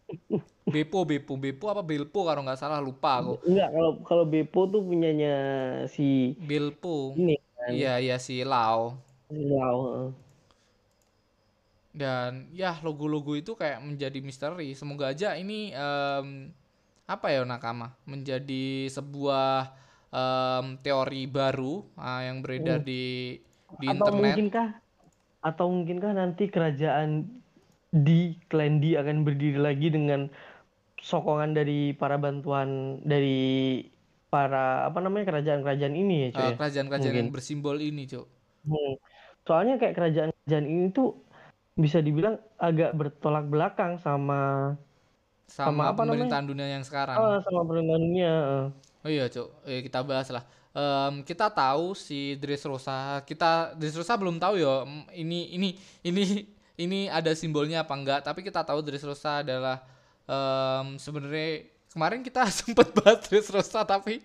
[0.74, 3.42] Bepo Bepo Bepo apa Bilpo kalau nggak salah lupa aku.
[3.50, 5.34] Enggak kalau kalau Beppo tuh punyanya
[5.90, 7.70] si Bilpo ini kan.
[7.74, 8.98] Iya iya si Lau
[9.30, 10.14] si Lau
[11.90, 14.78] dan ya logo-logo itu kayak menjadi misteri.
[14.78, 16.54] Semoga aja ini em,
[17.10, 17.98] apa ya nakama?
[18.06, 19.74] Menjadi sebuah
[20.14, 23.38] em, teori baru ah, yang beredar di
[23.82, 24.18] di atau internet.
[24.38, 24.68] mungkinkah
[25.42, 27.26] atau mungkinkah nanti kerajaan
[27.90, 30.30] di Klan D akan berdiri lagi dengan
[31.02, 33.82] sokongan dari para bantuan dari
[34.30, 36.56] para apa namanya kerajaan-kerajaan ini ya cuy eh, ya?
[36.60, 39.00] kerajaan-kerajaan yang bersimbol ini cok Hmm.
[39.48, 41.24] Soalnya kayak kerajaan-kerajaan ini tuh
[41.80, 44.76] bisa dibilang agak bertolak belakang sama
[45.50, 46.30] sama, Sama apa namanya?
[46.30, 48.32] pemerintahan dunia yang sekarang ah, sama pemerintahan dunia.
[48.32, 48.66] eh.
[49.02, 54.38] oh iya cok eh, kita bahas lah Em, kita tahu si Dressrosa kita Dressrosa belum
[54.38, 55.70] tahu ya em, ini ini
[56.06, 56.46] ini
[56.78, 59.82] ini ada simbolnya apa enggak tapi kita tahu Dressrosa adalah
[60.30, 64.22] em, sebenarnya kemarin kita sempat bahas Dressrosa tapi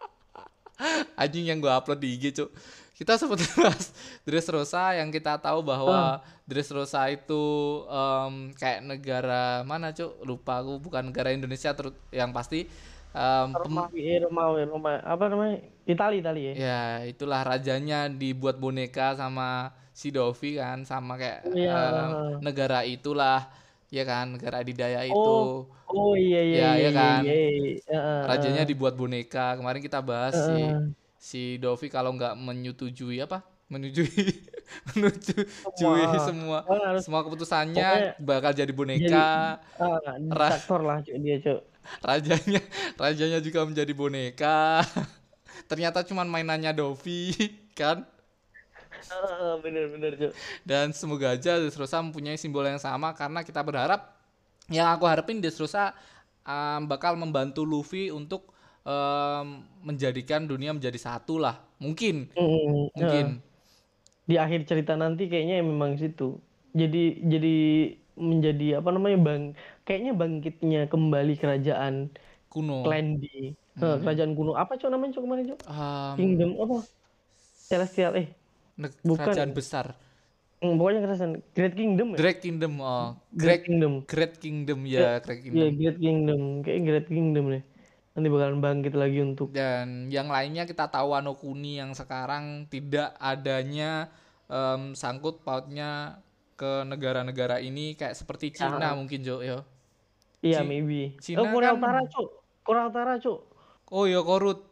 [1.20, 2.50] anjing yang gua upload di IG cok
[2.96, 3.92] kita sempat bahas
[4.24, 7.42] Dressrosa yang kita tahu bahwa Dressrosa itu
[7.86, 12.64] em, kayak negara mana cok lupa aku bukan negara Indonesia terus yang pasti
[13.12, 15.56] pem- Romawi, Romawi, Romawi, apa namanya?
[15.86, 16.52] Itali, Itali ya.
[16.56, 21.72] Ya, itulah rajanya dibuat boneka sama si Dovi kan, sama kayak Iya.
[21.72, 22.10] em,
[22.44, 23.48] negara itulah,
[23.88, 25.16] ya kan, negara adidaya itu.
[25.16, 27.20] Oh, oh iya iya Ya, iya iya kan.
[27.24, 27.74] iya, iya.
[27.88, 29.56] Heeh, Rajanya dibuat boneka.
[29.56, 31.05] Kemarin kita bahas si Heeh.
[31.26, 33.42] Si Dovi kalau nggak menyetujui apa?
[33.66, 34.46] Menyetujui
[34.94, 35.50] menyetujui
[36.22, 36.22] Semua.
[36.22, 39.58] semua harus semua keputusannya bakal jadi boneka.
[39.82, 41.58] ah, diktator lah dia cuy.
[41.98, 42.62] Rajanya
[42.94, 44.86] rajanya juga menjadi boneka.
[45.70, 47.34] Ternyata cuman mainannya Dovi
[47.78, 48.06] kan.
[49.06, 50.30] Heeh, bener-bener cuy.
[50.62, 54.14] Dan semoga aja Dressrosa mempunyai simbol yang sama karena kita berharap
[54.70, 55.90] yang aku harapin Dressrosa
[56.46, 58.54] um, bakal membantu Luffy untuk
[58.86, 59.46] um,
[59.82, 61.58] menjadikan dunia menjadi satu lah.
[61.82, 63.26] Mungkin, Mm, mungkin.
[64.26, 66.38] Di akhir cerita nanti kayaknya memang situ.
[66.74, 67.56] Jadi jadi
[68.16, 69.42] menjadi apa namanya bang
[69.84, 72.10] kayaknya bangkitnya kembali kerajaan
[72.50, 72.82] kuno.
[72.86, 73.52] Klendi.
[73.52, 74.00] Eh, Hmm.
[74.02, 74.56] kerajaan kuno.
[74.56, 75.60] Apa cok namanya cok kemarin cok?
[75.68, 76.76] Um, Kingdom apa?
[77.68, 78.28] Celestial eh.
[79.04, 79.30] bukan.
[79.30, 79.86] kerajaan besar.
[80.64, 82.18] Hmm, pokoknya kerajaan Great Kingdom ya.
[82.18, 82.72] Great Kingdom.
[82.80, 83.92] Oh, Great Great Kingdom.
[84.08, 85.70] Great Kingdom ya, Great Iya, Kingdom.
[85.76, 86.42] Great Kingdom.
[86.64, 87.62] Kayak Great Kingdom nih.
[88.16, 93.12] Nanti bakalan bangkit lagi untuk Dan yang lainnya kita tahu Wano Kuni yang sekarang tidak
[93.20, 94.08] adanya
[94.48, 96.24] em, sangkut pautnya
[96.56, 99.60] ke negara-negara ini kayak seperti Cina mungkin Jo ya.
[100.40, 101.12] Iya, maybe.
[101.20, 102.28] Cina oh, Korea kan- Utara, Cuk.
[102.64, 103.40] Korea Utara, Cuk.
[103.92, 104.64] Oh ya Korut.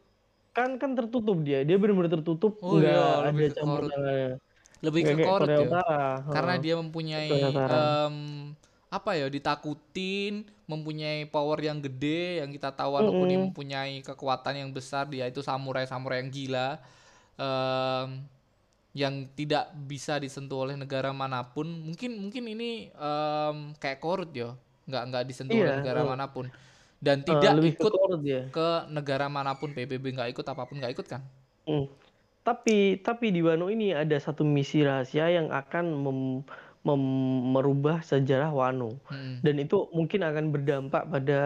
[0.56, 1.60] Kan kan tertutup dia.
[1.68, 3.90] Dia benar-benar tertutup, Oh, nggak iya, ada lebih ke campur Korut.
[3.92, 4.32] tangannya.
[4.80, 5.66] Lebih ke Korut Korea ya.
[5.68, 6.04] Utara.
[6.32, 8.16] Karena dia mempunyai em,
[8.96, 10.32] apa ya ditakutin,
[10.70, 13.50] mempunyai power yang gede yang kita tahu Wano Kuni Mm-mm.
[13.50, 16.68] mempunyai kekuatan yang besar dia itu samurai-samurai yang gila.
[17.36, 18.08] em,
[18.94, 21.66] yang tidak bisa disentuh oleh negara mana pun.
[21.66, 24.54] Mungkin mungkin ini em, kayak Korut ya.
[24.88, 26.10] Nggak nggak disentuh oleh Iya, negara heeh.
[26.10, 26.46] mana pun.
[27.06, 28.42] Dan Eh, tidak lebih ke ikut Korut dia.
[28.54, 31.22] ke negara mana pun PBB nggak ikut apa pun nggak ikut kan?
[31.68, 31.86] Hmm.
[32.44, 36.44] Tapi tapi di Wano ini ada satu misi rahasia yang akan mem-
[36.84, 39.40] merubah sejarah Wano Mm.
[39.40, 41.40] dan itu mungkin akan berdampak pada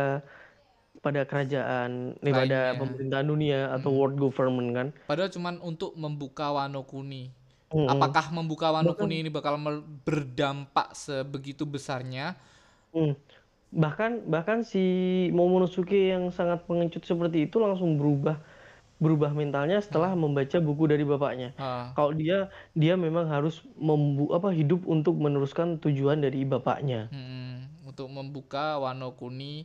[0.99, 4.89] pada kerajaan nih pada pemerintahan dunia atau world government kan.
[5.07, 7.31] Padahal cuman untuk membuka Wano Kuni.
[7.71, 7.87] Mm-mm.
[7.87, 9.55] Apakah membuka Wano Bahkan- Kuni ini bakal
[10.03, 12.35] berdampak sebegitu besarnya?
[12.91, 13.15] Hmm.
[13.69, 14.81] Bahkan bahkan si
[15.31, 18.41] Momonosuke yang sangat pengecut seperti itu langsung berubah
[18.99, 21.55] berubah mentalnya setelah membaca buku dari bapaknya.
[21.55, 27.07] Ah, Kalau dia dia memang harus membu apa hidup untuk meneruskan tujuan dari bapaknya.
[27.11, 29.65] hmm, untuk membuka Wano Kuni.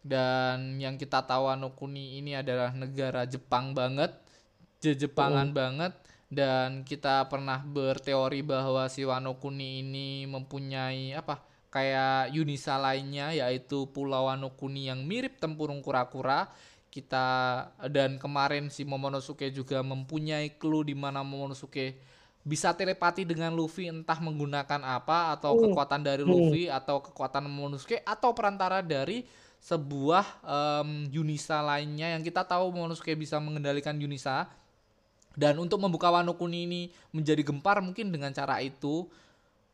[0.00, 4.16] Dan yang kita tahu Wano Kuni ini adalah negara Jepang banget,
[4.80, 5.92] Je-Jepangan banget.
[6.30, 13.90] Dan kita pernah berteori bahwa si Wano Kuni ini mempunyai apa kayak Yunisa lainnya yaitu
[13.90, 16.50] Pulau Wano Kuni yang mirip tempurung kura-kura
[16.90, 17.26] kita
[17.86, 21.94] dan kemarin si Momonosuke juga mempunyai clue di mana Momonosuke
[22.42, 25.70] bisa telepati dengan Luffy entah menggunakan apa atau Hmm.
[25.70, 29.22] kekuatan dari Luffy atau kekuatan Momonosuke atau perantara dari
[29.60, 32.16] sebuah em, Yunisa lainnya.
[32.16, 34.48] Yang kita tahu Momonosuke bisa mengendalikan Yunisa.
[35.36, 36.82] Dan untuk membuka Wano Kuni ini
[37.14, 39.06] menjadi gempar mungkin dengan cara itu.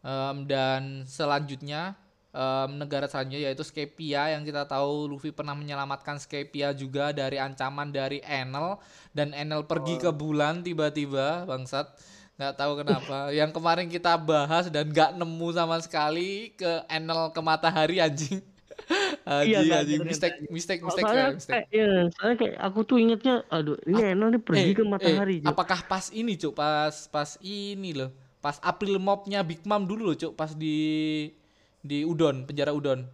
[0.05, 1.95] Em, dan selanjutnya
[2.37, 7.89] em, negara selanjutnya yaitu Skypia yang kita tahu Luffy pernah menyelamatkan Skypia juga dari ancaman
[7.91, 8.77] dari Enel.
[9.11, 11.89] Dan Enel pergi ke bulan tiba-tiba bangsat.
[12.37, 13.17] Nggak tahu kenapa.
[13.39, 18.45] Yang kemarin kita bahas dan nggak nemu sama sekali ke Enel ke matahari anjing.
[19.27, 20.01] Iya, nggak anjing.
[20.01, 21.65] ada, mistake mistake Oh, mistake soalnya mistake.
[21.67, 24.87] kayak, ya, soalnya kayak aku tuh ingetnya, aduh ini Enel nih pergi Eh, ke eh,
[24.87, 25.37] matahari.
[25.43, 25.57] Cuk.
[25.57, 26.55] apakah pas ini cuk?
[26.55, 28.11] Pas pas ini loh.
[28.39, 30.77] Pas April mobnya Big Mom dulu loh cuk pas di
[31.87, 33.07] di Udon penjara Udon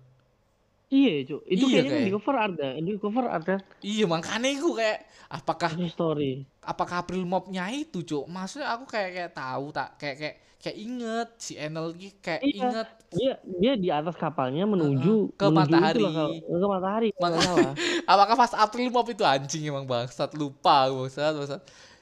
[0.89, 1.41] Iya, Cuk.
[1.47, 2.05] Itu Iya, kayaknya kan kayak.
[2.05, 2.71] di cover ya.
[2.77, 3.61] Di cover kan.
[3.81, 4.99] iya makanya gue kayak
[5.31, 6.33] apakah Ini story.
[6.61, 11.29] apakah April mobnya itu cuk maksudnya aku kayak kayak tahu tak kayak kayak kayak inget
[11.39, 12.61] si Enel kayak Iya.
[12.61, 16.05] inget Dia dia di atas kapalnya menuju Ke menuju matahari.
[16.07, 17.73] kalau- ke matahari kalau nggak Maka- salah.
[18.13, 21.61] apakah pas April mob itu anjing emang bangsat lupa bangsat bangsat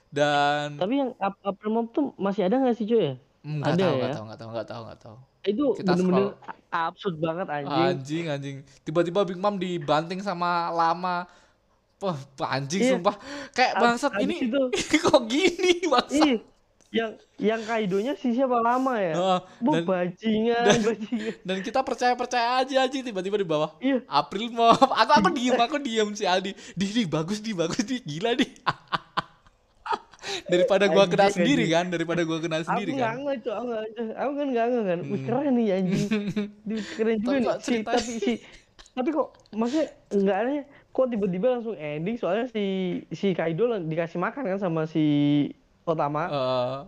[0.09, 3.15] dan Tapi yang Ap- April Mop tuh masih ada nggak sih, cuy ya?
[3.41, 3.95] nggak ada tahu ya?
[3.97, 6.37] nggak tahu nggak tahu nggak tahu nggak tahu Itu Kita bener-bener
[6.69, 7.81] absurd banget anjing.
[7.83, 8.57] Anjing, anjing.
[8.85, 11.25] Tiba-tiba Big Mom dibanting sama lama.
[12.01, 12.17] Wah,
[12.49, 12.93] anjing Iya.
[12.97, 13.17] sumpah.
[13.53, 14.71] Kayak bangsat ini itu-
[15.05, 16.25] kok gini bangsat.
[16.25, 16.37] Ih,
[16.91, 19.15] yang yang Kaidonya si siapa lama ya?
[19.17, 21.33] Heeh, Bu dan, bajingan, dan- bajingan.
[21.49, 23.77] dan kita percaya-percaya aja anjing tiba-tiba di bawah.
[23.81, 24.01] Iya.
[24.09, 24.77] April Mom.
[24.77, 26.53] Aku aku diem, aku diem si Aldi.
[26.73, 28.45] Di, di bagus di bagus di gila di.
[30.47, 31.75] daripada gua kena Anjing, sendiri anjing.
[31.75, 33.19] kan, daripada gua kena Aku sendiri nggak kan.
[33.21, 33.55] nge, Cuk.
[33.55, 33.83] Aku nggak.
[34.15, 34.99] Aku kan nggak kan.
[35.01, 35.27] Wih, Hmm.
[35.27, 36.07] keren nih anjing.
[36.69, 37.49] Di- Keren juga nih.
[37.59, 38.33] Si, tapi si
[38.91, 40.59] tapi kok maksudnya nggak aneh
[40.91, 42.65] kok tiba-tiba langsung ending soalnya si
[43.09, 45.05] si Kaido dikasih makan kan sama si
[45.83, 46.25] Otama.
[46.27, 46.79] Eh,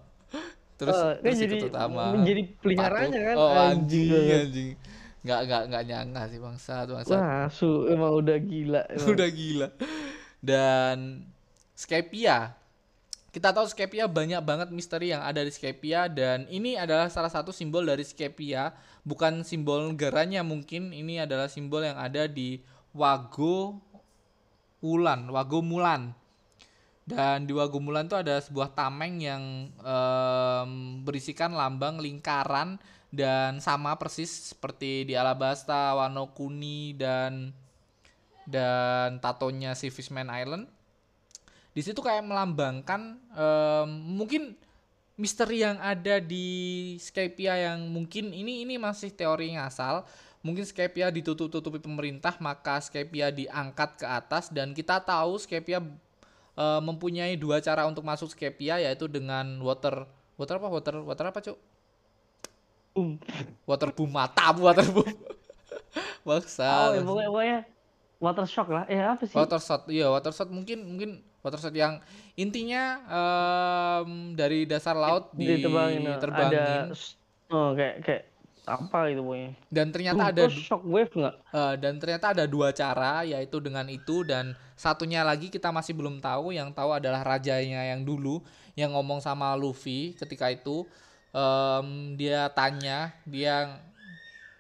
[0.77, 1.57] terus Eh, kan terus jadi
[2.11, 3.37] menjadi peliharaannya kan.
[3.37, 4.41] Oh, Anjing anjing, banget.
[4.43, 4.71] anjing.
[5.23, 7.15] Nggak nggak nggak nyangka sih bangsat, bangsat.
[7.15, 8.83] Wah, su emang udah gila.
[8.91, 9.07] Emang.
[9.15, 9.69] udah gila
[10.43, 11.23] dan
[11.73, 12.59] Skypia
[13.33, 17.49] kita tahu Skypia banyak banget misteri yang ada di Skypia dan ini adalah salah satu
[17.49, 22.61] simbol dari Skypia bukan simbol negaranya mungkin ini adalah simbol yang ada di
[22.93, 23.81] Wago
[24.85, 26.13] Ulan Wago Mulan
[27.03, 29.43] dan di Wago Mulan itu ada sebuah tameng yang
[29.81, 30.71] em,
[31.03, 32.79] berisikan lambang lingkaran
[33.13, 37.53] dan sama persis seperti di Alabasta, Wano Kuni dan
[38.47, 40.71] dan tatonya si Fishman Island.
[41.73, 44.53] Di situ kayak melambangkan em, mungkin
[45.17, 46.47] misteri yang ada di
[46.97, 50.05] Skypia yang mungkin ini ini masih teori ngasal.
[50.43, 57.39] mungkin Skypia ditutup-tutupi pemerintah maka Skypia diangkat ke atas dan kita tahu Skypia uh, mempunyai
[57.39, 60.03] dua cara untuk masuk Skypia yaitu dengan water
[60.35, 61.59] water apa water water apa cuk
[62.93, 63.17] Um.
[63.65, 65.07] water boom mata water boom
[66.23, 66.93] Oh, Baksa.
[66.95, 67.59] ya, pokoknya, pokoknya
[68.19, 68.85] water shock lah.
[68.87, 69.35] Eh apa sih?
[69.35, 71.11] Water shot, iya water shot mungkin mungkin
[71.43, 71.99] water yang
[72.39, 76.17] intinya em, dari dasar laut Diterbangin, nah.
[76.17, 76.95] diterbangin Ada
[77.53, 78.23] oh kayak kayak
[78.63, 79.51] apa gitu pokoknya.
[79.75, 81.35] dan ternyata Uh, ada terus shock wave nggak?
[81.35, 86.23] eh, dan ternyata ada dua cara yaitu dengan itu dan satunya lagi kita masih belum
[86.23, 88.39] tahu yang tahu adalah rajanya yang dulu
[88.79, 90.87] yang ngomong sama Luffy ketika itu
[91.35, 93.83] em, dia tanya dia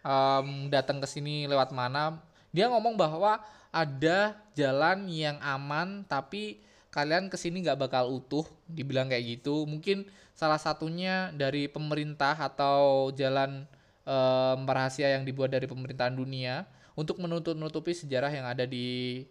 [0.02, 2.18] em, datang ke sini lewat mana
[2.50, 3.38] dia ngomong bahwa
[3.70, 6.58] ada jalan yang aman tapi
[6.92, 9.64] kalian ke sini nggak bakal utuh dibilang kayak gitu.
[9.64, 10.04] Mungkin
[10.36, 13.64] salah satunya dari pemerintah atau jalan
[14.04, 19.24] em, rahasia yang dibuat dari pemerintahan dunia untuk menutup-nutupi sejarah yang ada di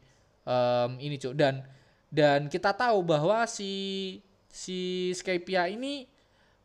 [0.43, 1.38] em, ini cuk.
[1.38, 1.62] Dan
[2.10, 3.71] dan kita tahu bahwa si
[4.50, 6.10] si Skypia ini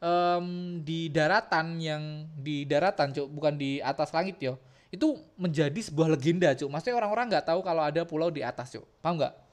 [0.00, 4.56] em, di daratan yang di daratan cuk bukan di atas langit yo.
[4.88, 6.72] Itu menjadi sebuah legenda cuk.
[6.72, 8.88] Maksudnya orang-orang nggak tahu kalau ada pulau di atas cuk.
[9.04, 9.45] Paham nggak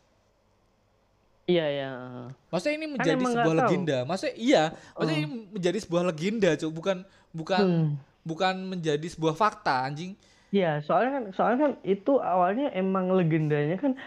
[1.44, 1.90] Iya ya.
[2.48, 3.62] maksudnya ini menjadi emang nggak sebuah tahu.
[3.62, 5.20] legenda maksudnya iya maksudnya Oh.
[5.20, 6.98] ini menjadi sebuah legenda cuk bukan
[7.32, 7.90] bukan Hmm.
[8.24, 10.16] bukan menjadi sebuah fakta anjing
[10.50, 13.98] Iya, soalnya kan soalnya kan itu awalnya emang legendanya kan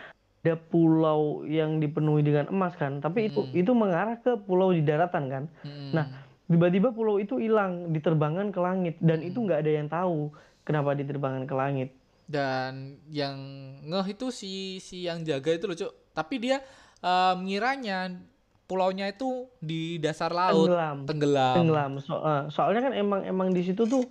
[0.41, 3.51] ada pulau yang dipenuhi dengan emas kan, tapi itu Hmm.
[3.53, 5.45] itu mengarah ke pulau di daratan kan.
[5.61, 5.91] Mm-mm.
[5.91, 6.07] Nah,
[6.47, 9.45] tiba-tiba pulau itu hilang, diterbangkan ke langit dan itu Hmm.
[9.45, 10.31] nggak ada yang tahu
[10.63, 11.91] kenapa diterbangkan ke langit.
[12.25, 12.75] dan
[13.07, 13.39] yang
[13.83, 16.59] ngeh itu si si yang jaga itu loh cuk tapi dia
[16.99, 18.17] eh, ngiranya
[18.65, 20.97] pulaunya itu di dasar laut Tenggelam.
[21.07, 21.91] tenggelam, Tenggelam.
[22.01, 24.05] So- eh, soalnya kan emang emang di situ tuh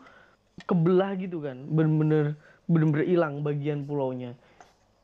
[0.63, 4.33] kebelah gitu kan, bener-bener bener-bener hilang bagian pulaunya.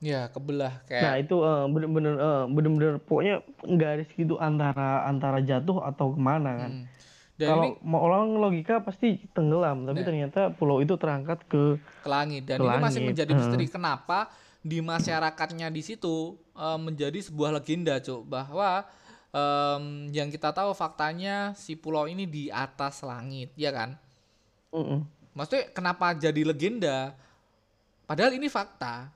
[0.01, 5.77] ya kebelah Nah kayak itu eh, bener-bener eh, bener-bener pokoknya garis gitu antara antara jatuh
[5.83, 6.71] atau ke mana kan.
[6.73, 6.85] Hmm.
[7.37, 10.07] Kalau ini mau orang logika pasti tenggelam, tapi Nah.
[10.07, 13.37] ternyata pulau itu terangkat ke ke langit dan Ke ini masih langit, menjadi eh.
[13.37, 14.17] misteri kenapa
[14.61, 18.85] di masyarakatnya di situ eh, menjadi sebuah legenda cuk bahwa
[19.33, 23.97] em, yang kita tahu faktanya si pulau ini di atas langit ya kan
[24.71, 25.03] Mm-mm.
[25.33, 27.17] maksudnya kenapa jadi legenda
[28.05, 29.09] padahal ini fakta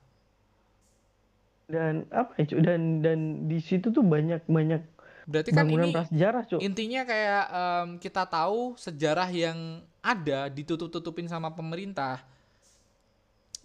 [1.65, 2.59] dan apa ya Cuk?
[2.61, 4.81] dan dan di situ tuh banyak banyak
[5.25, 6.59] berarti kan bangunan ini prasejarah Cuk.
[6.61, 12.21] intinya kayak em, kita tahu sejarah yang ada ditutup-tutupin sama pemerintah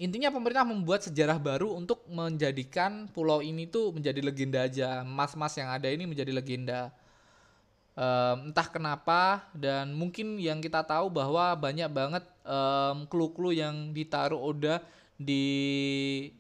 [0.01, 5.05] intinya pemerintah membuat sejarah baru untuk menjadikan pulau ini tuh menjadi legenda aja.
[5.05, 6.89] Mas-mas yang ada ini menjadi legenda.
[7.93, 14.41] Em, entah kenapa dan mungkin yang kita tahu bahwa banyak banget em, clue-clue yang ditaruh
[14.41, 14.81] Oda
[15.21, 15.45] di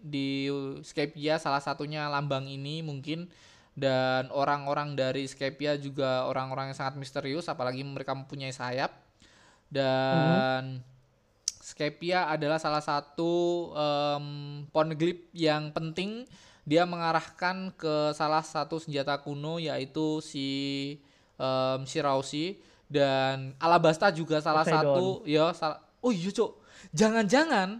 [0.00, 0.48] di
[0.80, 3.28] Skypia salah satunya lambang ini mungkin.
[3.76, 8.92] Dan orang-orang dari Skypia juga orang-orang yang sangat misterius apalagi mereka mempunyai sayap.
[9.68, 10.80] Dan
[11.70, 13.32] Skypia adalah salah satu
[13.72, 14.26] em,
[14.68, 16.26] poneglyph yang penting
[16.66, 20.48] dia mengarahkan ke salah satu senjata kuno yaitu si
[21.38, 22.58] em, Shiraushi
[22.90, 24.82] dan Alabasta juga salah Poseidon.
[24.82, 26.52] satu ya sal- oh iya cok
[26.90, 27.78] jangan-jangan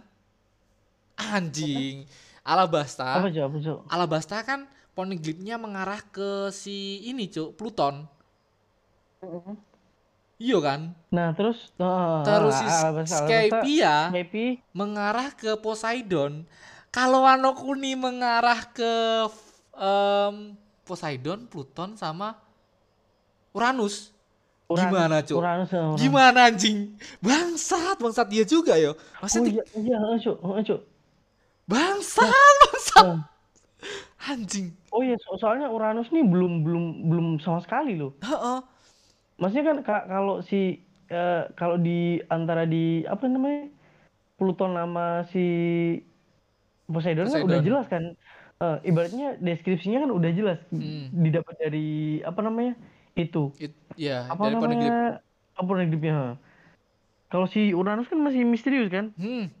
[1.15, 2.07] anjing
[2.41, 3.43] Alabasta Apa Cuk?
[3.43, 3.79] Apa Cuk?
[3.85, 8.07] Alabasta kan poneglyphnya mengarah ke si ini cuk Pluton
[10.41, 16.49] iya kan Nah terus oh, terus si ah, Alabasta- Alabasta- Skypia Skypi mengarah ke Poseidon
[16.89, 18.93] kalau Wano Kuni mengarah ke
[19.73, 22.41] em, Poseidon Pluton sama
[23.51, 24.09] Uranus
[24.65, 25.97] Uranus- gimana cuk Uranus Uranus.
[25.99, 26.77] gimana anjing
[27.19, 30.37] bangsat bangsat dia juga yo Oh maksudnya iya iya heeh, Cuk.
[30.65, 30.81] Cuk.
[31.65, 32.27] bangsat
[32.63, 33.19] bangsat Oh.
[34.23, 38.11] anjing Oh iya, so- soalnya Uranus nih belum belum belum sama sekali loh.
[38.19, 38.59] Heeh.
[39.41, 40.77] Maksudnya kan ka- kalau si
[41.09, 43.67] eh, kalau di antara di apa namanya
[44.37, 45.45] Pluton sama si
[46.85, 47.65] Poseidon, kan udah Poseidon.
[47.65, 48.03] jelas kan.
[48.61, 51.09] Eh, ibaratnya deskripsinya kan udah jelas Hmm.
[51.09, 52.77] didapat dari apa namanya
[53.17, 55.19] itu It, ya apa dari namanya
[55.57, 56.37] apa.
[57.31, 59.15] Kalau si Uranus kan masih misterius kan?
[59.17, 59.60] hmm.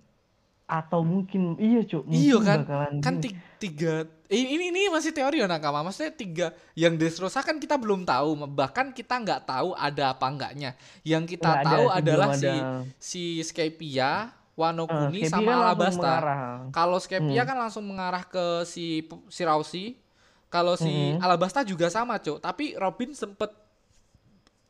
[0.71, 2.59] Atau mungkin iya cuk, Iya kan?
[3.03, 3.13] kan
[3.59, 8.39] tiga ini ini masih teori ya nakama maksudnya tiga yang Dressrosa kan kita belum tahu
[8.47, 10.71] bahkan kita nggak tahu ada apa enggaknya
[11.03, 12.57] yang kita Nggak ada tahu sih, adalah belum si ada.
[12.97, 14.11] si Skypia
[14.53, 16.41] Wano Eh, Kuni Skypia sama kan langsung Alabasta mengarah.
[16.71, 17.49] kalau Skypia Hmm.
[17.51, 19.85] kan langsung mengarah ke si P- Shiraushi
[20.47, 21.19] kalau si Hmm.
[21.19, 23.51] Alabasta juga sama cok tapi Robin sempet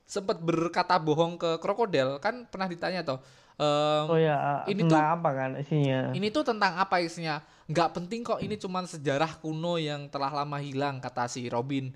[0.04, 3.24] sempat berkata bohong ke krokodil kan pernah ditanya toh
[3.62, 6.00] ehm, Oh ya, ini tentang apa kan isinya?
[6.12, 10.58] ini tuh tentang apa isinya nggak penting kok ini cuman sejarah kuno yang telah lama
[10.58, 11.94] hilang kata si Robin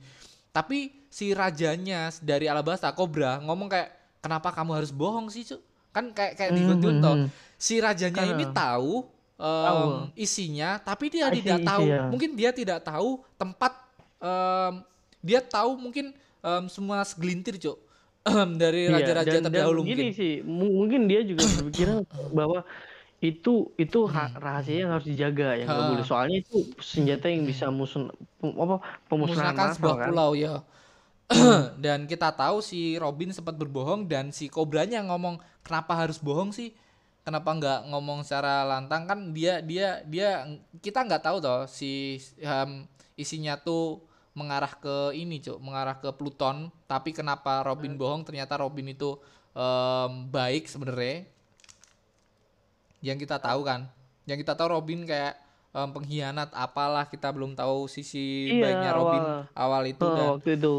[0.49, 3.89] tapi si rajanya dari Alabasta Cobra ngomong kayak
[4.21, 8.32] kenapa kamu harus bohong sih cuk kan kayak kayak di Hmm, si rajanya Ah.
[8.32, 9.04] ini tahu
[9.36, 10.15] Tahu.
[10.15, 12.01] isinya tapi dia Isi- tidak isi, tahu ya.
[12.08, 13.73] mungkin dia tidak tahu tempat
[14.17, 14.73] em,
[15.19, 17.75] dia tahu mungkin em, semua segelintir cuk
[18.62, 21.98] dari Iya, raja-raja dan- dan terdahulu gini mungkin sih, mu- mungkin dia juga berpikiran
[22.34, 22.60] bahwa
[23.24, 26.06] itu itu ha- rahasia yang harus dijaga ya nggak boleh.
[26.06, 28.12] Soalnya itu senjata yang bisa musnah
[28.42, 28.76] apa
[29.10, 30.08] pemusnahan massal sebuah kan.
[30.12, 30.54] pulau ya.
[31.86, 36.74] dan kita tahu si Robin sempat berbohong dan si Kobranya ngomong kenapa harus bohong sih?
[37.26, 40.46] Kenapa nggak ngomong secara lantang kan dia dia dia
[40.86, 42.86] kita nggak tahu toh si em,
[43.18, 44.05] isinya tuh
[44.36, 49.15] mengarah ke ini cuk mengarah ke Pluton tapi kenapa Robin bohong ternyata Robin itu
[49.52, 51.24] em, baik sebenarnya
[53.02, 53.88] yang kita tahu kan
[54.26, 55.39] yang kita tahu Robin kayak
[55.71, 59.41] em, pengkhianat apalah kita belum tahu sisi Iya, baiknya Robin awal.
[59.56, 60.76] awal itu Oh, dan waktu itu.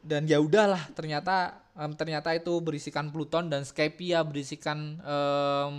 [0.00, 1.36] dan ya udahlah ternyata
[1.74, 5.74] em, ternyata itu berisikan Pluton dan Skypia berisikan em,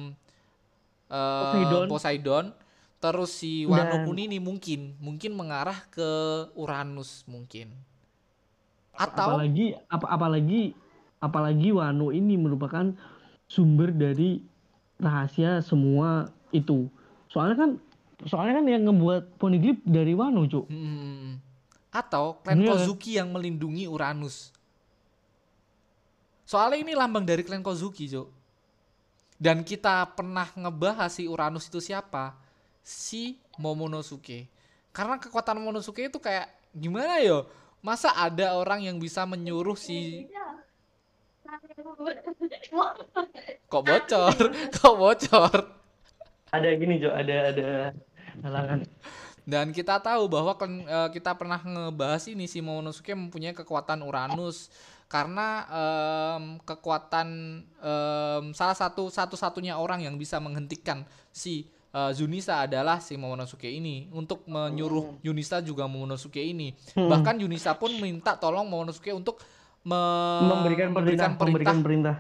[1.08, 1.86] em, Poseidon.
[1.88, 2.46] Poseidon.
[2.98, 6.10] Terus si Wano Dan- Kunini mungkin mungkin mengarah ke
[6.58, 7.70] Uranus mungkin
[8.98, 10.62] atau apalagi apa apalagi
[11.22, 12.94] apalagi Wano ini merupakan
[13.46, 14.42] sumber dari
[14.98, 16.90] rahasia semua itu.
[17.30, 17.70] Soalnya kan
[18.26, 20.66] soalnya kan yang ngebuat Poneglyph dari Wano, Cuk.
[20.70, 21.38] Hmm.
[21.94, 22.74] Atau klan Iya.
[22.74, 24.50] Kozuki yang melindungi Uranus.
[26.48, 28.32] Soalnya ini lambang dari klan Kozuki, Jo.
[29.38, 32.34] Dan kita pernah ngebahas si Uranus itu siapa?
[32.88, 34.48] Si Momonosuke.
[34.96, 37.52] Karena kekuatan Momonosuke itu kayak gimana yo?
[37.84, 40.24] Masa ada orang yang bisa menyuruh si
[43.68, 44.36] kok bocor?
[44.80, 45.58] kok bocor?
[46.56, 47.70] Ada gini, Cuk, ada ada
[48.40, 48.80] halangan.
[49.48, 54.72] Dan kita tahu bahwa eh, kita pernah ngebahas ini si Momonosuke mempunyai kekuatan Uranus
[55.08, 57.28] karena em, kekuatan
[57.64, 64.08] em, salah satu satu-satunya orang yang bisa menghentikan si eh, Junisa adalah si Momonosuke ini
[64.12, 66.72] untuk menyuruh Yunisa juga Momonosuke ini.
[66.94, 67.08] Hmm.
[67.08, 69.40] Bahkan Yunisa pun minta tolong Momonosuke untuk
[69.82, 72.16] me- memberikan perintah, memberikan perintah.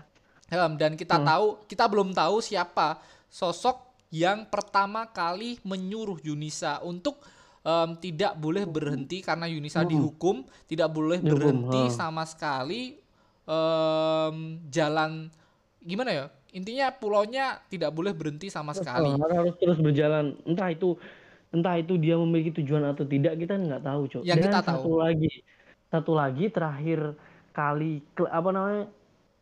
[0.47, 1.27] Em, dan kita Hmm.
[1.27, 7.19] tahu kita belum tahu siapa sosok yang pertama kali menyuruh Yunisa untuk
[7.61, 9.91] em, tidak boleh berhenti karena Yunisa Hmm.
[9.91, 11.35] dihukum tidak boleh Dihukum,
[11.67, 11.93] berhenti ha.
[11.93, 12.95] sama sekali
[13.43, 14.35] em,
[14.67, 15.27] jalan
[15.79, 16.25] gimana ya
[16.57, 20.25] intinya pulaunya tidak boleh berhenti sama sekali harus terus berjalan.
[20.49, 20.85] Entah itu
[21.55, 24.25] entah itu dia memiliki tujuan atau tidak kita nggak tahu, Cuk.
[24.27, 24.89] Yang Dan kita satu tahu.
[25.03, 25.27] lagi
[25.93, 26.99] satu lagi terakhir
[27.55, 27.85] kali
[28.39, 28.81] apa namanya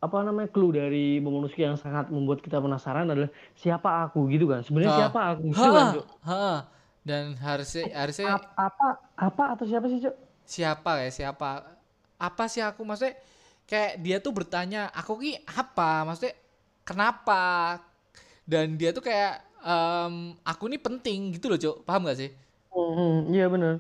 [0.06, 3.32] apa namanya clue dari Momonosuke yang sangat membuat kita penasaran adalah
[3.63, 4.62] siapa aku gitu kan.
[4.65, 4.97] Sebenarnya Ha.
[4.99, 5.88] siapa aku gitu kan,
[6.28, 6.67] ha.
[7.06, 8.88] dan harusnya harusnya Ap- apa
[9.28, 10.15] apa atau siapa sih, Cuk?
[10.45, 11.45] siapa ya siapa
[12.21, 13.17] apa sih aku maksudnya
[13.69, 16.34] kayak dia tuh bertanya aku ki apa maksudnya
[16.86, 17.80] kenapa?
[18.45, 20.13] Dan dia tuh kayak em,
[20.45, 22.30] aku ini penting gitu loh cok paham gak sih?
[22.76, 23.74] Hmm, iya benar.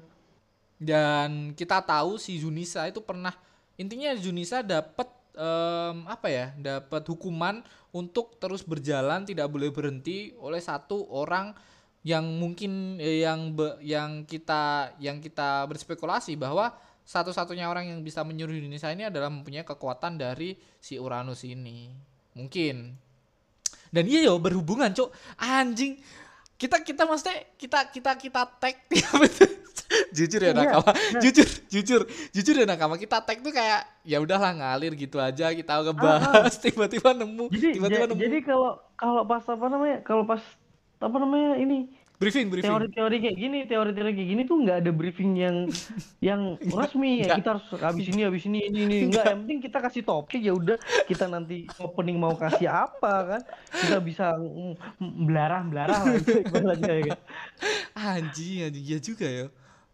[0.75, 3.31] dan kita tahu si Junisa itu pernah
[3.79, 7.63] intinya Junisa dapat em, apa ya dapat hukuman
[7.95, 11.55] untuk terus berjalan tidak boleh berhenti oleh satu orang
[12.05, 16.75] yang mungkin eh, yang be- yang kita yang kita berspekulasi bahwa
[17.07, 21.93] satu-satunya orang yang bisa menyuruh Junisa ini adalah mempunyai kekuatan dari si Uranus ini
[22.35, 22.93] mungkin.
[23.89, 25.95] Dan iya yo berhubungan cok anjing.
[26.55, 28.75] Kita kita maksudnya kita kita kita tag.
[30.11, 30.91] Jujur ya Iya, nakama.
[30.91, 31.21] nah.
[31.21, 32.01] jujur jujur.
[32.31, 32.95] Jujur ya nakama.
[32.95, 35.51] Kita tag tuh kayak ya udahlah ngalir gitu aja.
[35.51, 38.19] Kita ngebahas tiba-tiba nemu Ah, Jadi tiba-tiba ja- nemu.
[38.19, 39.97] jadi kalau kalau pas apa namanya?
[40.01, 40.41] Kalau pas
[40.97, 42.67] apa namanya ini briefing briefing.
[42.67, 45.55] Teori-teori kayak gini, teori-teori kayak gini tuh nggak ada briefing yang
[46.19, 46.41] yang
[46.73, 47.19] resmi.
[47.19, 47.37] Ya Nggak.
[47.37, 48.97] kita harus habis ini habis ini ini ini.
[49.05, 50.77] Enggak yang penting kita kasih topik ya udah.
[51.03, 53.41] Kita nanti opening mau kasih apa kan?
[53.69, 54.35] Kita bisa
[54.99, 57.19] belarah belarah lah itu ibaratnya ya kan.
[57.93, 58.83] anjing anjing.
[58.85, 59.45] Iya juga ya.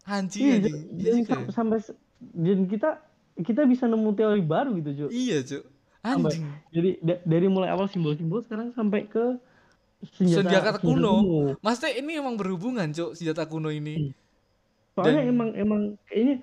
[0.04, 0.76] Anjing Iya, anjing.
[0.92, 1.52] iya dan juga sam- ya.
[1.52, 1.78] sampai
[2.22, 2.90] dan kita
[3.38, 5.64] kita bisa nemu teori baru gitu cuy iya cuk.
[6.00, 9.38] Sampai- jadi da- dari mulai awal simbol-simbol sekarang sampai ke
[10.10, 11.14] senjata, senjata, kuno.
[11.60, 14.12] Maksudnya ini emang berhubungan, Cuk, senjata kuno ini.
[14.92, 16.36] Soalnya Dan- emang emang kayaknya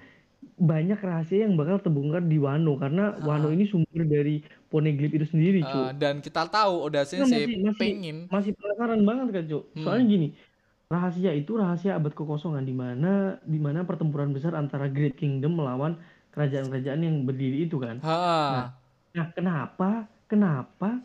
[0.55, 5.61] banyak rahasia yang bakal terbongkar di Wano karena Wano ini sumber dari Poneglyph itu sendiri,
[5.61, 5.87] Eh, cuy.
[5.95, 9.65] dan kita tahu Oda Sensei masih masih pengen masih penasaran banget kan, Cuk.
[9.73, 9.83] Hmm.
[9.83, 10.29] Soalnya gini,
[10.87, 15.99] rahasia itu rahasia abad kekosongan di mana di mana pertempuran besar antara Great Kingdom melawan
[16.31, 17.99] kerajaan-kerajaan yang berdiri itu kan.
[18.01, 18.67] ha Nah,
[19.11, 19.91] Nah, kenapa
[20.27, 21.01] kenapa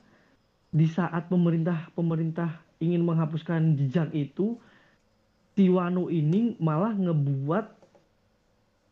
[0.74, 2.50] di saat pemerintah pemerintah
[2.82, 4.58] ingin menghapuskan jejak itu,
[5.54, 7.66] si Wano ini malah ngebuat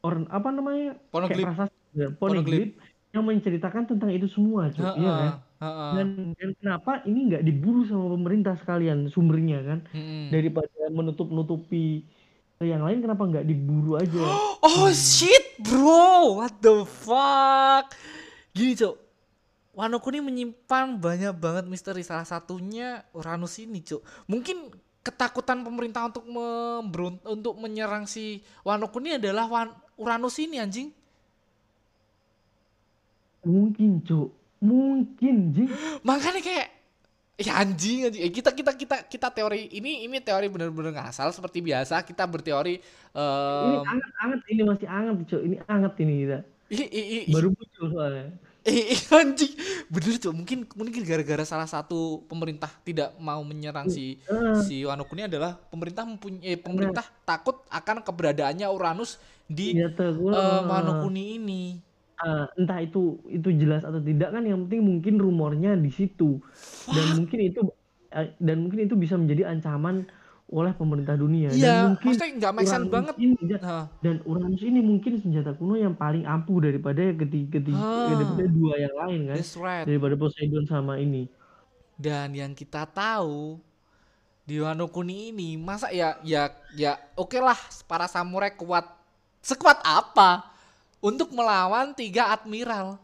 [0.06, 1.36] orang apa namanya Poneglyph.
[1.36, 2.16] kayak prasasti ya, Poneglyph.
[2.18, 2.74] poneglyph
[3.12, 4.86] yang menceritakan tentang itu semua, Cuk.
[4.96, 5.32] Iya kan?
[5.62, 5.92] Heeh.
[6.00, 6.08] Dan,
[6.40, 9.80] dan kenapa ini nggak diburu sama pemerintah sekalian sumbernya kan?
[9.92, 10.32] Mm-mm.
[10.32, 12.08] Daripada menutup-nutupi
[12.62, 14.22] yang lain kenapa nggak diburu aja?
[14.62, 16.38] Oh shit, bro.
[16.38, 17.98] What the fuck?
[18.54, 18.96] Gini, Cok.
[19.72, 22.04] Wano Kuni menyimpan banyak banget misteri.
[22.04, 24.28] Salah satunya Uranus ini, Cok.
[24.28, 24.68] Mungkin
[25.02, 26.28] ketakutan pemerintah untuk
[27.26, 30.92] untuk menyerang si Wano Kuni adalah Wan- Uranus ini, anjing.
[33.42, 34.30] Mungkin, Cuk.
[34.62, 35.70] Mungkin, Jing.
[36.06, 36.68] Makanya kayak
[37.42, 38.22] ya anjing anjing.
[38.22, 42.78] Eh, kita kita kita kita teori ini ini teori bener-bener ngasal seperti biasa kita berteori
[42.78, 45.42] Ini em, anget-anget, ini masih anget, Cuk.
[45.42, 46.40] Ini anget ini kita.
[46.72, 48.30] i- i- i- Baru muncul soalnya.
[48.62, 49.57] Eh, eh, anjing,
[49.89, 50.34] bener tuh.
[50.38, 54.22] Mungkin mungkin gara-gara salah satu pemerintah tidak mau menyerang si
[54.53, 59.18] si Wano Kuni adalah pemerintah mempunyai eh, pemerintah takut akan keberadaannya Uranus
[59.49, 60.14] di iya tuh.
[60.30, 61.64] eh, Wano Kuni ini.
[62.22, 66.38] Ah, entah itu itu jelas atau tidak kan yang penting mungkin rumornya di situ
[66.86, 67.59] dan mungkin itu
[68.14, 70.05] eh, dan mungkin itu bisa menjadi ancaman
[70.52, 71.47] oleh pemerintah dunia.
[71.47, 73.16] Dan Iya, mungkin maksudnya nggak make sense banget.
[73.16, 78.12] ini dan- dan Uranus ini mungkin senjata kuno yang paling ampuh daripada ketiga ketiga Ah.
[78.12, 79.36] daripada dua yang lain kan?
[79.39, 79.88] That's right.
[79.88, 81.32] daripada Poseidon sama ini.
[81.95, 83.64] Dan yang kita tahu
[84.43, 87.56] di Wano Kuni ini masa ya ya ya oke lah
[87.88, 88.84] para samurai kuat.
[89.39, 90.52] Sekuat apa?
[90.99, 92.99] Untuk melawan tiga admiral.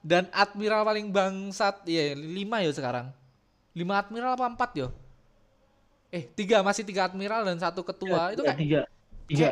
[0.00, 3.10] Dan admiral paling bangsat ya lima ya sekarang.
[3.74, 4.88] Lima admiral apa empat yo
[6.08, 8.32] eh tiga masih tiga admiral dan satu ketua.
[8.32, 8.80] Itu Ya, kayak tiga
[9.26, 9.48] tiga.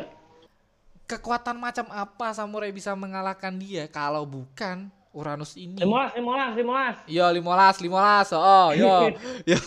[1.05, 5.79] kekuatan macam apa samurai bisa mengalahkan dia kalau bukan Uranus ini?
[5.79, 6.95] Limolas limolas limolas.
[7.07, 8.27] Yo limolas limolas.
[8.31, 9.11] Oh yo
[9.51, 9.59] yo.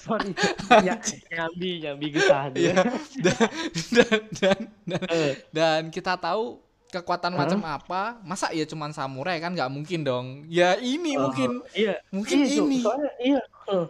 [0.00, 0.32] Sorry.
[0.88, 0.96] Ya
[1.30, 2.74] nyambi nyambi kesah Iya.
[3.24, 3.46] dan,
[3.92, 4.58] dan, dan,
[4.88, 5.32] dan, Eh.
[5.52, 6.58] dan kita tahu
[6.88, 7.38] kekuatan Hah?
[7.44, 8.02] macam apa.
[8.24, 9.52] Masa ya cuman samurai kan?
[9.52, 10.26] Nggak mungkin dong.
[10.48, 12.00] Ya ini mungkin iya.
[12.10, 12.78] mungkin iya, ini.
[12.80, 13.40] soalnya iya.
[13.68, 13.84] Eh,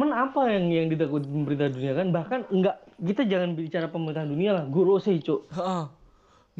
[0.00, 1.92] men apa yang yang ditakuti pemerintah dunia?
[1.92, 4.64] Kan bahkan enggak kita jangan bicara pemerintah dunia lah.
[4.64, 5.52] Gorosei cuk.
[5.52, 5.84] Heeh.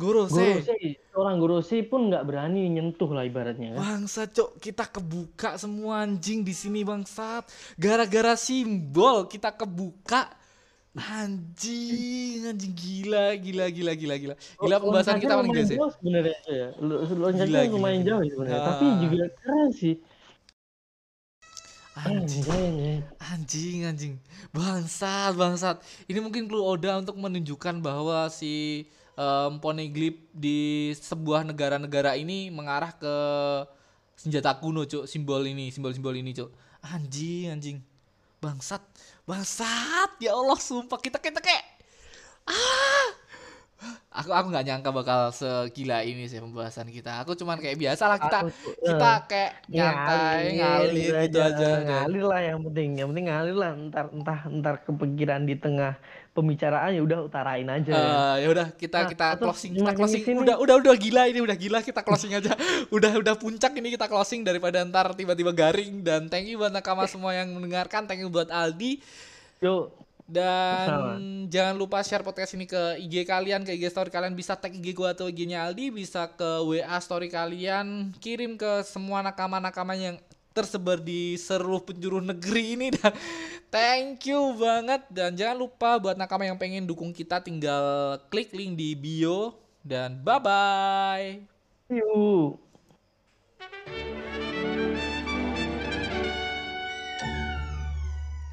[0.01, 0.61] Guru sih.
[0.61, 0.86] Gorosei
[1.16, 3.80] orang Gorosei pun nggak berani nyentuh lah ibaratnya kan.
[3.80, 7.49] Bangsa cok kita kebuka semua anjing di sini bangsat.
[7.76, 10.30] Gara-gara simbol kita kebuka.
[10.97, 12.72] Anjing anjing.
[12.72, 14.34] Gila gila gila gila gila.
[14.38, 15.76] Gila pembahasan kita paling gila sih.
[15.76, 16.68] sebenarnya ya.
[16.80, 18.62] Loncatnya lumayan jauh ya sebenarnya.
[18.64, 19.95] Tapi juga keren sih
[21.97, 24.14] anjing anjing anjing.
[24.55, 25.82] Bangsat, bangsat.
[26.07, 28.86] Ini mungkin clue Oda untuk menunjukkan bahwa si
[29.18, 33.14] em, Poneglyph di sebuah negara-negara ini mengarah ke
[34.14, 35.07] senjata kuno, Cuk.
[35.11, 36.51] Simbol ini, simbol-simbol ini, Cuk.
[36.84, 37.78] Anjing, anjing.
[38.41, 38.80] Bangsat,
[39.28, 40.16] bangsat.
[40.22, 41.64] Ya Allah, sumpah kita kita kayak
[42.49, 43.09] ah.
[44.11, 47.22] Aku aku nggak nyangka bakal segila ini sih pembahasan kita.
[47.22, 51.72] Aku cuman kayak biasa lah kita Aku kita eh, kayak nyantai, ngalir gitu aja.
[51.78, 53.70] ngalir lah yang penting yang penting ngalir lah.
[53.72, 55.95] Ntar entah ntar kepikiran di tengah
[56.31, 57.91] pembicaraan ya udah utarain aja.
[57.91, 60.22] Eh, ya udah kita Nah, kita closing kita closing.
[60.37, 62.53] udah udah udah gila ini udah gila kita closing aja.
[62.91, 66.03] Udah udah puncak ini kita closing daripada ntar tiba-tiba garing.
[66.03, 68.11] Dan thank you buat nakama semua yang mendengarkan.
[68.11, 68.99] Thank you buat Aldi.
[69.62, 71.14] Yuk dan Sama.
[71.51, 74.39] jangan lupa share podcast ini ke IG kalian ke IG story kalian.
[74.39, 78.14] Bisa tag IG gua atau IG-nya Aldi bisa ke WA story kalian.
[78.22, 80.16] Kirim ke semua nakama-nakama yang
[80.55, 82.87] tersebar di seluruh penjuru negeri ini.
[82.95, 83.12] Dan
[83.68, 85.03] thank you banget.
[85.11, 89.59] Dan jangan lupa buat nakama yang pengen dukung kita tinggal klik link di bio.
[89.83, 91.61] Dan bye bye
[91.91, 92.62] yuk